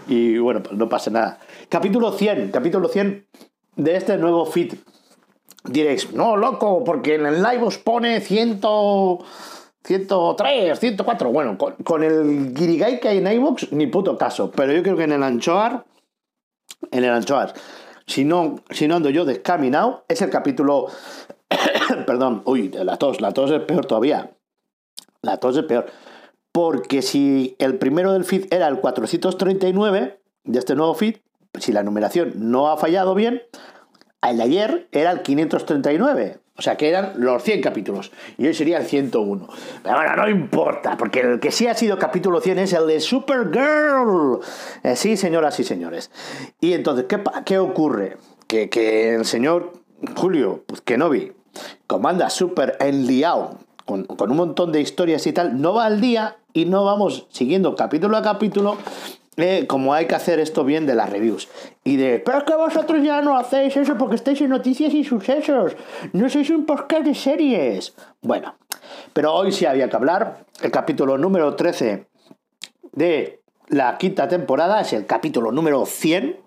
Y 0.07 0.39
bueno, 0.39 0.63
pues 0.63 0.77
no 0.77 0.89
pasa 0.89 1.11
nada. 1.11 1.39
Capítulo 1.69 2.13
100, 2.13 2.51
capítulo 2.51 2.89
100 2.89 3.27
de 3.77 3.97
este 3.97 4.17
nuevo 4.17 4.47
feed. 4.47 4.75
Diréis, 5.65 6.13
no, 6.13 6.37
loco, 6.37 6.85
porque 6.85 7.15
en 7.15 7.25
el 7.25 7.43
live 7.43 7.63
os 7.63 7.79
pone 7.79 8.21
100, 8.21 8.61
103, 9.83 10.79
104. 10.79 11.33
Bueno, 11.33 11.57
con, 11.59 12.03
el 12.03 12.55
Girigai 12.55 13.01
que 13.01 13.09
hay 13.09 13.19
en 13.19 13.33
iVoox, 13.33 13.73
ni 13.73 13.87
puto 13.87 14.19
caso. 14.19 14.51
Pero 14.51 14.73
yo 14.73 14.83
creo 14.83 14.97
que 14.97 15.05
en 15.05 15.13
el 15.13 15.23
Anchoar, 15.23 15.85
en 16.91 17.05
el 17.05 17.11
Anchoar, 17.11 17.55
si 18.07 18.27
no, 18.27 18.57
si 18.71 18.87
no 18.87 18.97
ando 18.97 19.09
yo 19.09 19.25
descaminado, 19.25 20.05
es 20.09 20.21
el 20.21 20.29
capítulo. 20.29 20.89
Perdón, 22.07 22.43
uy, 22.45 22.69
la 22.69 22.99
tos, 22.99 23.23
la 23.23 23.33
tos 23.33 23.51
es 23.51 23.63
peor 23.63 23.87
todavía. 23.87 24.33
La 25.23 25.39
tos 25.39 25.57
es 25.57 25.65
peor. 25.65 25.87
Porque 26.53 27.01
si 27.01 27.57
el 27.59 27.79
primero 27.79 28.13
del 28.13 28.25
feed 28.25 28.53
era 28.53 28.69
el 28.69 28.81
439 28.81 30.21
de 30.45 30.59
este 30.59 30.75
nuevo 30.75 30.95
feed, 30.95 31.17
si 31.59 31.73
la 31.73 31.83
numeración 31.83 32.33
no 32.37 32.69
ha 32.69 32.77
fallado 32.77 33.15
bien, 33.15 33.43
el 34.31 34.39
de 34.39 34.43
ayer 34.43 34.89
era 34.93 35.11
el 35.11 35.23
539. 35.23 36.39
O 36.57 36.63
sea 36.63 36.77
que 36.77 36.89
eran 36.89 37.15
los 37.17 37.43
100 37.43 37.61
capítulos. 37.61 38.13
Y 38.39 38.47
hoy 38.47 38.55
sería 38.55 38.79
el 38.79 38.87
101. 38.87 39.49
Pero 39.83 39.97
bueno, 39.97 40.17
no 40.17 40.29
importa, 40.29 40.97
porque 40.97 41.21
el 41.21 41.41
que 41.41 41.51
sí 41.51 41.67
ha 41.67 41.75
sido 41.75 41.99
capítulo 41.99 42.41
100 42.41 42.61
es 42.61 42.73
el 42.75 42.87
de 42.87 43.01
Supergirl. 43.01 44.39
Eh, 44.85 44.95
sí, 44.95 45.17
señoras 45.17 45.59
y 45.59 45.65
señores. 45.65 46.13
Y 46.61 46.73
entonces, 46.75 47.07
¿qué, 47.09 47.21
qué 47.45 47.59
ocurre? 47.59 48.19
Que, 48.47 48.69
que, 48.69 49.15
el 49.15 49.25
señor 49.25 49.73
Julio 50.17 50.63
pues, 50.67 50.81
Kenobi 50.83 51.33
comanda 51.87 52.31
super 52.31 52.77
enliado 52.79 53.59
con, 53.85 54.05
con 54.05 54.31
un 54.31 54.37
montón 54.37 54.71
de 54.71 54.81
historias 54.81 55.27
y 55.27 55.33
tal, 55.33 55.61
no 55.61 55.75
va 55.75 55.87
al 55.87 56.01
día 56.01 56.37
y 56.53 56.67
no 56.67 56.85
vamos 56.85 57.27
siguiendo 57.31 57.75
capítulo 57.75 58.17
a 58.17 58.23
capítulo 58.23 58.77
eh, 59.37 59.67
como 59.67 59.95
hay 59.95 60.07
que 60.07 60.15
hacer 60.15 60.39
esto 60.39 60.65
bien 60.65 60.87
de 60.87 60.95
las 60.95 61.11
reviews. 61.11 61.49
Y 61.83 61.97
de, 61.97 62.19
pero 62.21 62.39
es 62.39 62.45
que 62.45 62.55
vosotros 62.55 63.03
ya 63.03 63.21
no 63.23 63.37
hacéis 63.37 63.77
eso 63.77 63.97
porque 63.97 64.17
estáis 64.17 64.41
en 64.41 64.51
noticias 64.51 64.93
y 64.95 65.05
sucesos. 65.05 65.77
No 66.13 66.29
sois 66.29 66.51
un 66.51 66.67
podcast 66.67 67.05
de 67.05 67.15
series. 67.15 67.95
Bueno, 68.23 68.55
pero 69.13 69.35
hoy 69.35 69.53
sí 69.53 69.67
había 69.67 69.89
que 69.89 69.97
hablar. 69.97 70.45
El 70.63 70.71
capítulo 70.71 71.19
número 71.19 71.55
13 71.55 72.07
de 72.93 73.41
la 73.69 73.99
quinta 73.99 74.29
temporada 74.29 74.81
es 74.81 74.93
el 74.93 75.07
capítulo 75.07 75.51
número 75.51 75.85
100 75.87 76.39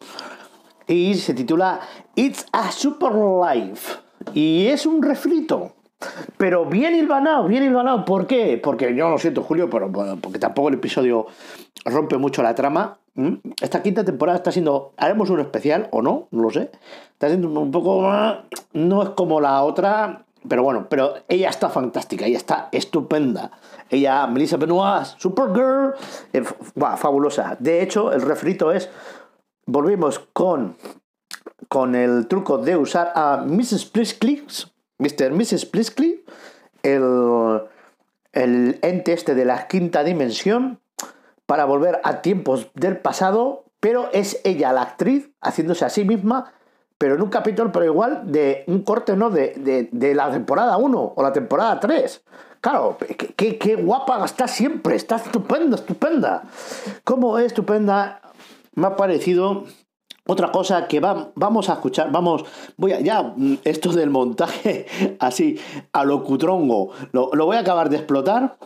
y 0.87 1.15
se 1.15 1.33
titula 1.33 1.81
It's 2.15 2.45
a 2.51 2.71
Super 2.71 3.11
Life. 3.13 3.97
Y 4.33 4.67
es 4.67 4.85
un 4.85 5.01
refrito. 5.01 5.76
Pero 6.37 6.65
bien 6.65 6.95
hilvanado, 6.95 7.47
bien 7.47 7.63
hilvanado. 7.63 8.05
¿Por 8.05 8.27
qué? 8.27 8.59
Porque 8.61 8.95
yo 8.95 9.09
lo 9.09 9.17
siento, 9.17 9.43
Julio, 9.43 9.69
pero 9.69 9.91
porque 10.21 10.39
tampoco 10.39 10.69
el 10.69 10.75
episodio 10.75 11.25
rompe 11.85 12.17
mucho 12.17 12.43
la 12.43 12.53
trama. 12.55 12.99
Esta 13.61 13.81
quinta 13.81 14.05
temporada 14.05 14.37
está 14.37 14.51
siendo. 14.51 14.93
Haremos 14.97 15.29
un 15.31 15.39
especial 15.39 15.87
o 15.91 16.01
no, 16.01 16.27
no 16.29 16.43
lo 16.43 16.49
sé. 16.51 16.69
Está 17.13 17.27
siendo 17.29 17.47
un 17.59 17.71
poco. 17.71 18.07
No 18.73 19.03
es 19.03 19.09
como 19.09 19.41
la 19.41 19.63
otra. 19.63 20.23
Pero 20.47 20.63
bueno, 20.63 20.87
pero 20.87 21.15
ella 21.27 21.49
está 21.49 21.69
fantástica, 21.69 22.25
ella 22.25 22.37
está 22.37 22.69
estupenda. 22.71 23.51
Ella, 23.89 24.27
Melissa 24.27 24.57
Benoit, 24.57 25.05
Supergirl, 25.17 25.93
eh, 26.31 26.43
fabulosa. 26.95 27.57
De 27.59 27.81
hecho, 27.81 28.11
el 28.11 28.21
refrito 28.21 28.71
es. 28.71 28.89
Volvimos 29.65 30.19
con. 30.31 30.77
Con 31.67 31.95
el 31.95 32.27
truco 32.27 32.59
de 32.59 32.77
usar 32.77 33.11
a 33.15 33.43
Mrs. 33.45 33.85
Plisklicks. 33.85 34.71
Mr. 34.99 35.31
Mrs. 35.31 35.65
Pliskly, 35.65 36.23
el, 36.83 37.61
el 38.33 38.79
ente 38.81 39.13
este 39.13 39.35
de 39.35 39.45
la 39.45 39.67
quinta 39.67 40.03
dimensión, 40.03 40.79
para 41.45 41.65
volver 41.65 41.99
a 42.03 42.21
tiempos 42.21 42.69
del 42.75 42.97
pasado, 42.97 43.65
pero 43.79 44.09
es 44.11 44.41
ella 44.43 44.73
la 44.73 44.81
actriz 44.81 45.29
haciéndose 45.41 45.85
a 45.85 45.89
sí 45.89 46.03
misma, 46.03 46.53
pero 46.97 47.15
en 47.15 47.21
un 47.21 47.29
capítulo, 47.29 47.71
pero 47.71 47.85
igual 47.85 48.31
de 48.31 48.63
un 48.67 48.83
corte, 48.83 49.15
¿no? 49.15 49.29
De, 49.29 49.53
de, 49.55 49.89
de 49.91 50.15
la 50.15 50.29
temporada 50.31 50.77
1 50.77 51.13
o 51.15 51.23
la 51.23 51.31
temporada 51.31 51.79
3. 51.79 52.23
Claro, 52.59 52.97
qué, 53.35 53.57
qué, 53.57 53.75
guapa 53.75 54.23
está 54.25 54.47
siempre, 54.47 54.95
está 54.95 55.17
estupenda, 55.17 55.75
estupenda. 55.75 56.43
Como 57.03 57.37
es 57.37 57.47
estupenda, 57.47 58.21
me 58.73 58.87
ha 58.87 58.95
parecido 58.95 59.65
otra 60.27 60.51
cosa 60.51 60.87
que 60.87 60.99
va, 60.99 61.31
vamos 61.35 61.69
a 61.69 61.73
escuchar, 61.73 62.11
vamos, 62.11 62.45
voy 62.77 62.93
a, 62.93 62.99
ya, 62.99 63.33
esto 63.63 63.91
del 63.93 64.09
montaje 64.09 64.85
así, 65.19 65.59
a 65.93 66.03
lo 66.03 66.23
cutrongo, 66.23 66.91
lo, 67.11 67.31
lo 67.33 67.45
voy 67.45 67.57
a 67.57 67.61
acabar 67.61 67.89
de 67.89 67.97
explotar 67.97 68.57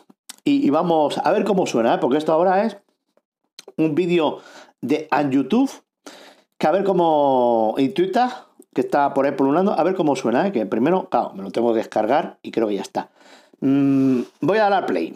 y, 0.43 0.69
vamos 0.71 1.19
a 1.19 1.31
ver 1.31 1.43
cómo 1.43 1.67
suena, 1.67 1.95
¿eh? 1.95 1.97
porque 1.99 2.17
esto 2.17 2.33
ahora 2.33 2.65
es 2.65 2.77
un 3.77 3.93
vídeo 3.93 4.39
de 4.81 5.07
en 5.11 5.31
YouTube, 5.31 5.69
que 6.57 6.67
a 6.67 6.71
ver 6.71 6.83
cómo, 6.83 7.75
Twitter, 7.95 8.27
que 8.73 8.81
está 8.81 9.13
por 9.13 9.25
ahí 9.25 9.33
pululando, 9.33 9.73
a 9.73 9.83
ver 9.83 9.95
cómo 9.95 10.15
suena, 10.15 10.47
¿eh? 10.47 10.51
que 10.51 10.65
primero, 10.65 11.09
claro, 11.09 11.33
me 11.35 11.43
lo 11.43 11.51
tengo 11.51 11.73
que 11.73 11.79
descargar 11.79 12.39
y 12.41 12.51
creo 12.51 12.67
que 12.67 12.75
ya 12.75 12.81
está. 12.81 13.09
Mm, 13.59 14.21
voy 14.41 14.57
a 14.57 14.69
dar 14.69 14.87
play. 14.87 15.15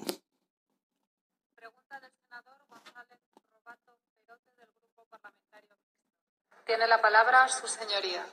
Tiene 6.65 6.88
la 6.88 7.00
palabra 7.00 7.48
su 7.48 7.67
señoría. 7.67 8.25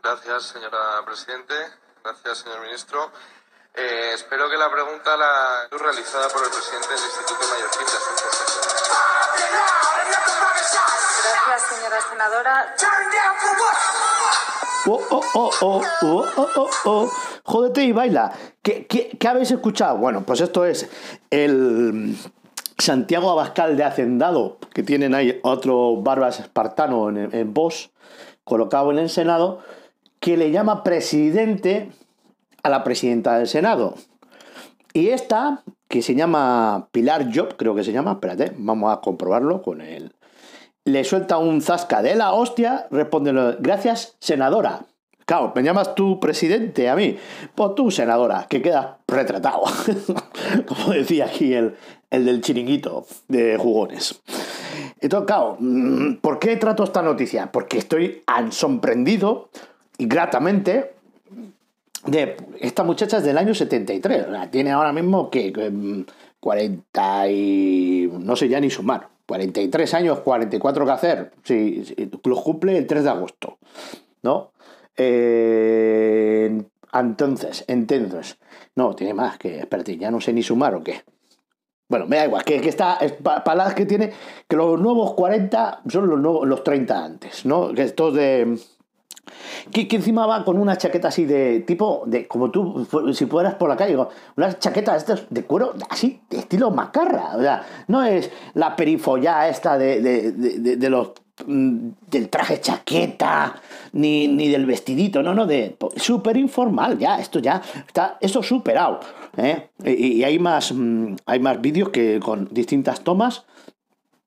Gracias, 0.00 0.44
señora 0.44 1.04
Presidente. 1.04 1.54
Gracias, 2.04 2.38
señor 2.38 2.60
Ministro. 2.60 3.10
Eh, 3.74 4.12
espero 4.14 4.48
que 4.48 4.56
la 4.56 4.70
pregunta 4.70 5.16
la 5.16 5.66
realizada 5.72 6.28
por 6.28 6.44
el 6.44 6.50
presidente 6.50 6.88
del 6.88 6.98
Instituto 6.98 7.40
Mallorquín 7.50 7.86
de 7.86 7.92
Asuntos 7.92 8.34
Sociales. 8.36 8.82
Gracias, 11.24 11.62
señora 11.62 12.00
senadora. 12.00 12.74
Oh, 14.86 15.06
oh, 15.10 15.24
oh, 15.34 15.50
oh, 15.62 15.82
oh, 16.02 16.32
oh, 16.36 16.50
oh, 16.56 16.70
oh. 16.84 17.12
Jódete 17.44 17.82
y 17.82 17.92
baila. 17.92 18.32
¿Qué, 18.62 18.86
qué, 18.86 19.16
qué 19.18 19.28
habéis 19.28 19.50
escuchado? 19.50 19.96
Bueno, 19.96 20.22
pues 20.22 20.40
esto 20.40 20.64
es 20.64 20.88
el 21.30 22.16
Santiago 22.82 23.30
Abascal 23.30 23.76
de 23.76 23.84
Hacendado, 23.84 24.58
que 24.74 24.82
tienen 24.82 25.14
ahí 25.14 25.38
otro 25.42 25.96
Barbas 26.02 26.40
Espartano 26.40 27.08
en, 27.08 27.16
en 27.32 27.54
colocado 28.44 28.90
en 28.90 28.98
el 28.98 29.08
Senado, 29.08 29.60
que 30.18 30.36
le 30.36 30.50
llama 30.50 30.82
presidente 30.82 31.90
a 32.62 32.68
la 32.68 32.82
presidenta 32.82 33.38
del 33.38 33.46
Senado. 33.46 33.94
Y 34.92 35.08
esta, 35.08 35.62
que 35.88 36.02
se 36.02 36.16
llama 36.16 36.88
Pilar 36.90 37.28
Job, 37.32 37.56
creo 37.56 37.76
que 37.76 37.84
se 37.84 37.92
llama, 37.92 38.12
espérate, 38.12 38.52
vamos 38.56 38.92
a 38.92 39.00
comprobarlo 39.00 39.62
con 39.62 39.80
él. 39.80 40.14
Le 40.84 41.04
suelta 41.04 41.38
un 41.38 41.62
zasca 41.62 42.02
de 42.02 42.16
la 42.16 42.32
hostia, 42.32 42.88
responde, 42.90 43.32
gracias, 43.60 44.16
senadora. 44.18 44.86
Claro, 45.32 45.50
me 45.56 45.62
llamas 45.62 45.94
tú 45.94 46.20
presidente 46.20 46.90
a 46.90 46.94
mí. 46.94 47.16
Pues 47.54 47.74
tú, 47.74 47.90
senadora, 47.90 48.44
que 48.50 48.60
quedas 48.60 48.96
retratado. 49.08 49.62
Como 50.68 50.92
decía 50.92 51.24
aquí 51.24 51.54
el, 51.54 51.74
el 52.10 52.26
del 52.26 52.42
chiringuito 52.42 53.06
de 53.28 53.56
jugones. 53.56 54.20
Entonces, 55.00 55.26
claro, 55.26 55.56
mm, 55.58 56.16
¿por 56.16 56.38
qué 56.38 56.56
trato 56.56 56.84
esta 56.84 57.00
noticia? 57.00 57.50
Porque 57.50 57.78
estoy 57.78 58.22
sorprendido 58.50 59.48
y 59.96 60.04
gratamente 60.04 60.92
de 62.04 62.36
esta 62.60 62.82
muchacha 62.84 63.16
es 63.16 63.24
del 63.24 63.38
año 63.38 63.54
73. 63.54 64.26
O 64.28 64.30
sea, 64.32 64.50
tiene 64.50 64.70
ahora 64.70 64.92
mismo 64.92 65.30
que 65.30 66.04
40 66.40 67.30
y 67.30 68.12
no 68.20 68.36
sé 68.36 68.50
ya 68.50 68.60
ni 68.60 68.68
sumar. 68.68 69.08
43 69.24 69.94
años, 69.94 70.18
44 70.18 70.84
que 70.84 70.92
hacer. 70.92 71.32
Sí, 71.42 71.84
sí, 71.86 72.10
los 72.22 72.42
cumple 72.42 72.76
el 72.76 72.86
3 72.86 73.04
de 73.04 73.08
agosto. 73.08 73.56
¿No? 74.22 74.51
Eh, 74.96 76.62
entonces, 76.92 77.64
entonces. 77.68 78.38
No, 78.76 78.94
tiene 78.94 79.14
más 79.14 79.38
que. 79.38 79.60
Espérate, 79.60 79.96
ya 79.96 80.10
no 80.10 80.20
sé 80.20 80.32
ni 80.32 80.42
sumar 80.42 80.74
o 80.74 80.82
qué. 80.82 81.02
Bueno, 81.88 82.06
me 82.06 82.16
da 82.16 82.26
igual, 82.26 82.44
que, 82.44 82.60
que 82.60 82.68
está. 82.68 82.98
Palabras 83.44 83.74
que 83.74 83.86
tiene. 83.86 84.12
Que 84.48 84.56
los 84.56 84.80
nuevos 84.80 85.14
40 85.14 85.82
son 85.88 86.08
los, 86.08 86.20
nuevos, 86.20 86.46
los 86.46 86.64
30 86.64 87.04
antes, 87.04 87.46
¿no? 87.46 87.72
Que 87.72 87.82
estos 87.82 88.14
de. 88.14 88.58
Que, 89.70 89.86
que, 89.86 89.96
encima 89.96 90.26
va 90.26 90.44
con 90.44 90.58
una 90.58 90.76
chaqueta 90.76 91.08
así 91.08 91.24
de 91.24 91.60
tipo, 91.60 92.02
de 92.06 92.26
como 92.26 92.50
tú, 92.50 92.86
si 93.14 93.26
fueras 93.26 93.54
por 93.54 93.68
la 93.68 93.76
calle, 93.76 93.96
una 94.36 94.58
chaqueta 94.58 94.96
estas 94.96 95.26
de 95.30 95.44
cuero 95.44 95.74
así, 95.88 96.20
de 96.28 96.38
estilo 96.38 96.70
macarra. 96.70 97.36
O 97.36 97.40
sea, 97.40 97.64
no 97.86 98.02
es 98.02 98.30
la 98.54 98.74
perifollá 98.74 99.48
esta 99.48 99.78
de, 99.78 100.02
de, 100.02 100.32
de, 100.32 100.76
de 100.76 100.90
los 100.90 101.12
del 101.46 102.28
traje 102.28 102.60
chaqueta, 102.60 103.60
ni, 103.92 104.28
ni, 104.28 104.48
del 104.48 104.66
vestidito, 104.66 105.22
no, 105.22 105.34
no, 105.34 105.46
de 105.46 105.76
súper 105.96 106.36
informal, 106.36 106.98
ya, 106.98 107.18
esto 107.18 107.38
ya 107.38 107.62
está, 107.86 108.18
eso 108.20 108.42
superado. 108.42 109.00
¿eh? 109.36 109.70
Y, 109.84 110.22
hay 110.24 110.38
más, 110.38 110.74
hay 111.26 111.40
más 111.40 111.60
vídeos 111.60 111.90
que 111.90 112.20
con 112.20 112.48
distintas 112.50 113.00
tomas. 113.02 113.44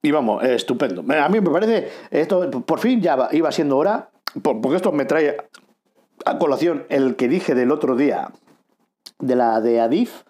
Y 0.01 0.11
vamos, 0.11 0.43
estupendo. 0.43 1.03
A 1.19 1.29
mí 1.29 1.41
me 1.41 1.49
parece, 1.49 1.89
esto 2.11 2.51
por 2.51 2.79
fin 2.79 3.01
ya 3.01 3.27
iba 3.31 3.51
siendo 3.51 3.77
hora 3.77 4.11
porque 4.41 4.75
esto 4.75 4.91
me 4.91 5.05
trae 5.05 5.37
a 6.25 6.37
colación 6.37 6.85
el 6.89 7.15
que 7.15 7.27
dije 7.27 7.55
del 7.55 7.71
otro 7.71 7.95
día 7.95 8.29
de 9.19 9.35
la 9.35 9.61
de 9.61 9.79
Adif, 9.79 10.23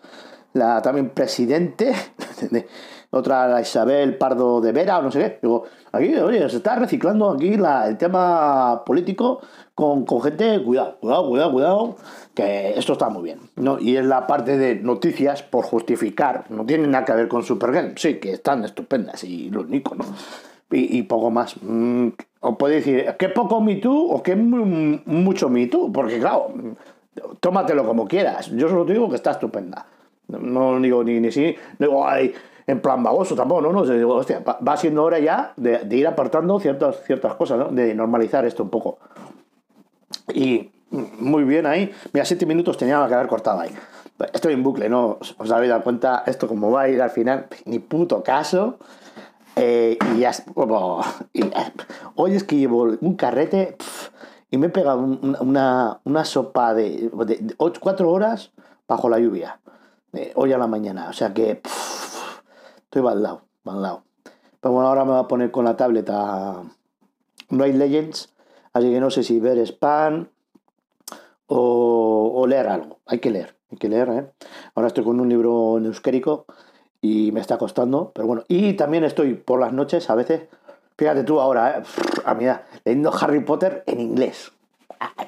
la 0.53 0.81
también 0.81 1.09
presidente, 1.09 1.93
de, 2.51 2.67
otra 3.11 3.47
la 3.47 3.61
Isabel 3.61 4.17
Pardo 4.17 4.61
de 4.61 4.71
Vera, 4.71 4.99
o 4.99 5.01
no 5.01 5.11
sé 5.11 5.19
qué. 5.19 5.39
Digo, 5.41 5.65
aquí, 5.95 6.13
se 6.13 6.57
está 6.57 6.75
reciclando 6.75 7.31
aquí 7.31 7.57
la, 7.57 7.87
el 7.87 7.97
tema 7.97 8.83
político 8.85 9.41
con, 9.73 10.05
gente, 10.21 10.61
cuidado, 10.63 10.97
cuidado, 10.99 11.29
cuidado, 11.29 11.51
cuidado, 11.51 11.95
que 12.33 12.77
esto 12.77 12.93
está 12.93 13.09
muy 13.09 13.23
bien. 13.23 13.39
¿no? 13.55 13.79
Y 13.79 13.97
es 13.97 14.05
la 14.05 14.25
parte 14.27 14.57
de 14.57 14.75
noticias 14.75 15.43
por 15.43 15.65
justificar, 15.65 16.45
no 16.49 16.65
tiene 16.65 16.87
nada 16.87 17.05
que 17.05 17.13
ver 17.13 17.27
con 17.27 17.43
Supergirl, 17.43 17.97
sí, 17.97 18.15
que 18.15 18.31
están 18.31 18.63
estupendas 18.63 19.23
y 19.23 19.49
lo 19.49 19.61
único, 19.61 19.95
¿no? 19.95 20.05
Y, 20.71 21.03
poco 21.03 21.29
más. 21.29 21.55
Mm, 21.61 22.09
os 22.41 22.57
puede 22.57 22.75
decir, 22.75 23.05
¿qué 23.17 23.29
poco 23.29 23.61
Me 23.61 23.79
o 23.85 24.21
qué 24.21 24.35
mucho 24.35 25.47
Me 25.47 25.67
Too? 25.67 25.91
Porque 25.93 26.19
claro, 26.19 26.47
tómatelo 27.39 27.85
como 27.85 28.07
quieras. 28.07 28.51
Yo 28.51 28.67
solo 28.67 28.83
digo 28.83 29.09
que 29.09 29.15
está 29.15 29.31
estupenda. 29.31 29.85
No 30.27 30.79
digo 30.79 31.03
ni, 31.03 31.31
si, 31.31 31.55
no 31.79 31.87
digo, 31.87 32.05
en 32.67 32.81
plan 32.81 33.03
baboso 33.03 33.35
tampoco, 33.35 33.61
no, 33.61 33.71
no, 33.71 33.85
digo, 33.85 34.15
hostia, 34.15 34.43
va 34.45 34.77
siendo 34.77 35.03
hora 35.03 35.19
ya 35.19 35.53
de, 35.55 35.85
ir 35.91 36.07
apartando 36.07 36.59
ciertas, 36.59 37.03
ciertas 37.03 37.35
cosas, 37.35 37.59
¿no? 37.59 37.65
De 37.69 37.93
normalizar 37.93 38.45
esto 38.45 38.63
un 38.63 38.69
poco. 38.69 38.97
Y 40.33 40.71
muy 40.89 41.43
bien 41.43 41.65
ahí. 41.65 41.91
Mira, 42.13 42.25
siete 42.25 42.45
minutos 42.45 42.77
tenía 42.77 43.05
que 43.07 43.13
haber 43.13 43.27
cortado 43.27 43.59
ahí. 43.59 43.71
Estoy 44.33 44.53
en 44.53 44.63
bucle, 44.63 44.89
¿no? 44.89 45.19
Os 45.37 45.51
habéis 45.51 45.69
dado 45.69 45.83
cuenta 45.83 46.23
esto 46.25 46.47
como 46.47 46.71
va 46.71 46.83
a 46.83 46.89
ir 46.89 47.01
al 47.01 47.09
final. 47.11 47.47
Ni 47.65 47.79
puto 47.79 48.23
caso. 48.23 48.79
Eh, 49.55 49.97
y 50.13 50.19
ya, 50.19 50.31
oh, 50.55 51.01
hoy 52.15 52.35
es 52.35 52.43
que 52.43 52.57
llevo 52.57 52.89
un 52.99 53.15
carrete 53.15 53.77
y 54.51 54.57
me 54.57 54.67
he 54.67 54.69
pegado 54.69 54.99
un, 54.99 55.37
una, 55.39 56.01
una, 56.03 56.25
sopa 56.25 56.73
de, 56.73 57.09
de, 57.25 57.37
de 57.37 57.55
8, 57.57 57.79
4 57.81 58.09
horas 58.11 58.51
bajo 58.87 59.07
la 59.07 59.19
lluvia. 59.19 59.59
Eh, 60.13 60.31
hoy 60.35 60.51
a 60.53 60.57
la 60.57 60.67
mañana. 60.67 61.07
O 61.09 61.13
sea 61.13 61.33
que 61.33 61.61
estoy 62.95 63.03
baldado, 63.03 63.41
baldado. 63.65 64.03
Pero 64.61 64.73
bueno, 64.73 64.87
ahora 64.87 65.03
me 65.03 65.11
voy 65.11 65.19
a 65.19 65.27
poner 65.27 65.51
con 65.51 65.65
la 65.65 65.75
tableta 65.75 66.63
No 67.49 67.63
hay 67.65 67.73
Legends. 67.73 68.33
Así 68.71 68.89
que 68.89 69.01
no 69.01 69.09
sé 69.11 69.21
si 69.21 69.37
ver 69.41 69.57
spam 69.59 70.29
o, 71.47 72.45
leer 72.47 72.69
algo. 72.69 72.99
Hay 73.05 73.19
que 73.19 73.31
leer, 73.31 73.57
hay 73.69 73.77
que 73.77 73.89
leer. 73.89 74.09
¿eh? 74.09 74.31
Ahora 74.75 74.87
estoy 74.87 75.03
con 75.03 75.19
un 75.19 75.27
libro 75.27 75.77
en 75.77 75.91
y 77.01 77.31
me 77.33 77.41
está 77.41 77.57
costando, 77.57 78.13
pero 78.15 78.27
bueno. 78.27 78.43
Y 78.47 78.73
también 78.73 79.03
estoy 79.03 79.33
por 79.33 79.59
las 79.59 79.73
noches 79.73 80.09
a 80.09 80.15
veces, 80.15 80.43
fíjate 80.97 81.25
tú 81.25 81.41
ahora, 81.41 81.79
¿eh? 81.79 81.83
a 82.23 82.33
mi 82.33 82.45
edad, 82.45 82.63
leyendo 82.85 83.13
Harry 83.13 83.41
Potter 83.41 83.83
en 83.87 83.99
inglés. 83.99 84.53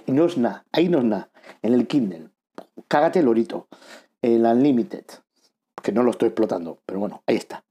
Y 0.05 0.13
no 0.13 0.25
es 0.25 0.37
nada, 0.37 0.63
ahí 0.71 0.87
no 0.87 0.99
es 0.99 1.03
nada, 1.03 1.29
en 1.61 1.73
el 1.73 1.85
Kindle. 1.87 2.29
Cágate 2.87 3.21
lorito, 3.21 3.67
el 4.21 4.45
Unlimited, 4.45 5.05
que 5.87 5.93
no 5.93 6.03
lo 6.03 6.11
estoy 6.11 6.27
explotando, 6.27 6.79
pero 6.85 6.99
bueno, 6.99 7.23
ahí 7.25 7.37
está. 7.37 7.63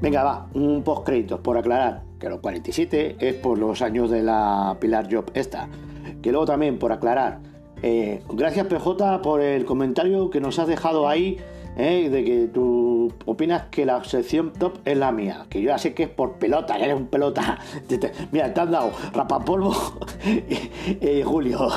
Venga, 0.00 0.24
va, 0.24 0.48
un 0.54 0.82
post 0.82 1.04
créditos 1.04 1.40
por 1.40 1.58
aclarar 1.58 2.02
que 2.18 2.30
los 2.30 2.40
47 2.40 3.16
es 3.20 3.34
por 3.34 3.58
los 3.58 3.82
años 3.82 4.10
de 4.10 4.22
la 4.22 4.78
Pilar 4.80 5.06
Job 5.12 5.30
esta. 5.34 5.68
Que 6.22 6.30
luego 6.30 6.46
también 6.46 6.78
por 6.78 6.92
aclarar 6.92 7.40
eh, 7.82 8.22
gracias 8.30 8.68
PJ 8.68 9.20
por 9.20 9.42
el 9.42 9.66
comentario 9.66 10.30
que 10.30 10.40
nos 10.40 10.58
has 10.58 10.68
dejado 10.68 11.06
ahí 11.06 11.36
eh, 11.76 12.10
de 12.10 12.22
que 12.22 12.48
tú 12.48 13.12
opinas 13.24 13.64
que 13.70 13.86
la 13.86 14.04
sección 14.04 14.52
top 14.52 14.78
es 14.84 14.96
la 14.96 15.10
mía, 15.10 15.46
que 15.48 15.62
yo 15.62 15.68
ya 15.68 15.78
sé 15.78 15.94
que 15.94 16.02
es 16.02 16.08
por 16.10 16.34
pelota, 16.34 16.76
que 16.76 16.84
eres 16.84 16.96
un 16.96 17.06
pelota. 17.06 17.58
Mira, 18.30 18.52
te 18.52 18.60
han 18.60 18.70
dado 18.70 18.92
rapapolvo, 19.14 19.74
Julio, 21.24 21.68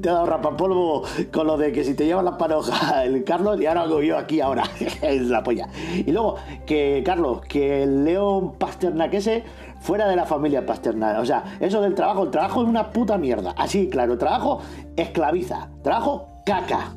te 0.00 0.08
ha 0.08 0.12
dado 0.12 0.26
rapapolvo 0.26 1.02
con 1.32 1.46
lo 1.46 1.56
de 1.56 1.72
que 1.72 1.84
si 1.84 1.94
te 1.94 2.06
llevan 2.06 2.24
la 2.24 2.38
panoja 2.38 3.04
el 3.04 3.24
Carlos 3.24 3.60
y 3.60 3.66
ahora 3.66 3.82
hago 3.82 4.02
yo 4.02 4.16
aquí 4.16 4.40
ahora, 4.40 4.64
es 5.02 5.22
la 5.22 5.42
polla. 5.42 5.68
Y 5.94 6.10
luego 6.10 6.36
que 6.66 7.02
Carlos, 7.04 7.42
que 7.42 7.82
el 7.82 8.04
León 8.04 8.54
Pasternaquese 8.58 9.44
fuera 9.80 10.08
de 10.08 10.16
la 10.16 10.24
familia 10.24 10.64
Pasternak. 10.64 11.18
O 11.20 11.24
sea, 11.24 11.56
eso 11.60 11.80
del 11.80 11.94
trabajo, 11.94 12.24
el 12.24 12.30
trabajo 12.30 12.62
es 12.62 12.68
una 12.68 12.90
puta 12.90 13.18
mierda. 13.18 13.54
Así, 13.56 13.88
claro, 13.88 14.16
trabajo 14.16 14.60
esclaviza, 14.96 15.70
trabajo 15.82 16.28
caca. 16.46 16.94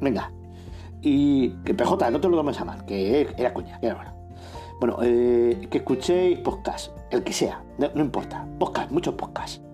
Venga. 0.00 0.30
Y 1.00 1.50
que 1.64 1.74
PJ, 1.74 2.10
no 2.10 2.20
te 2.20 2.28
lo 2.28 2.36
tomes 2.36 2.60
a 2.60 2.64
mal, 2.64 2.84
que 2.84 3.28
era 3.36 3.52
coña, 3.52 3.80
que 3.80 3.86
era 3.86 3.96
bueno. 3.96 4.12
Bueno, 4.78 4.98
eh, 5.02 5.68
que 5.70 5.78
escuchéis 5.78 6.38
podcast, 6.40 6.92
el 7.10 7.22
que 7.22 7.32
sea, 7.32 7.62
no 7.78 8.00
importa, 8.00 8.46
podcast, 8.58 8.90
muchos 8.90 9.14
podcasts. 9.14 9.71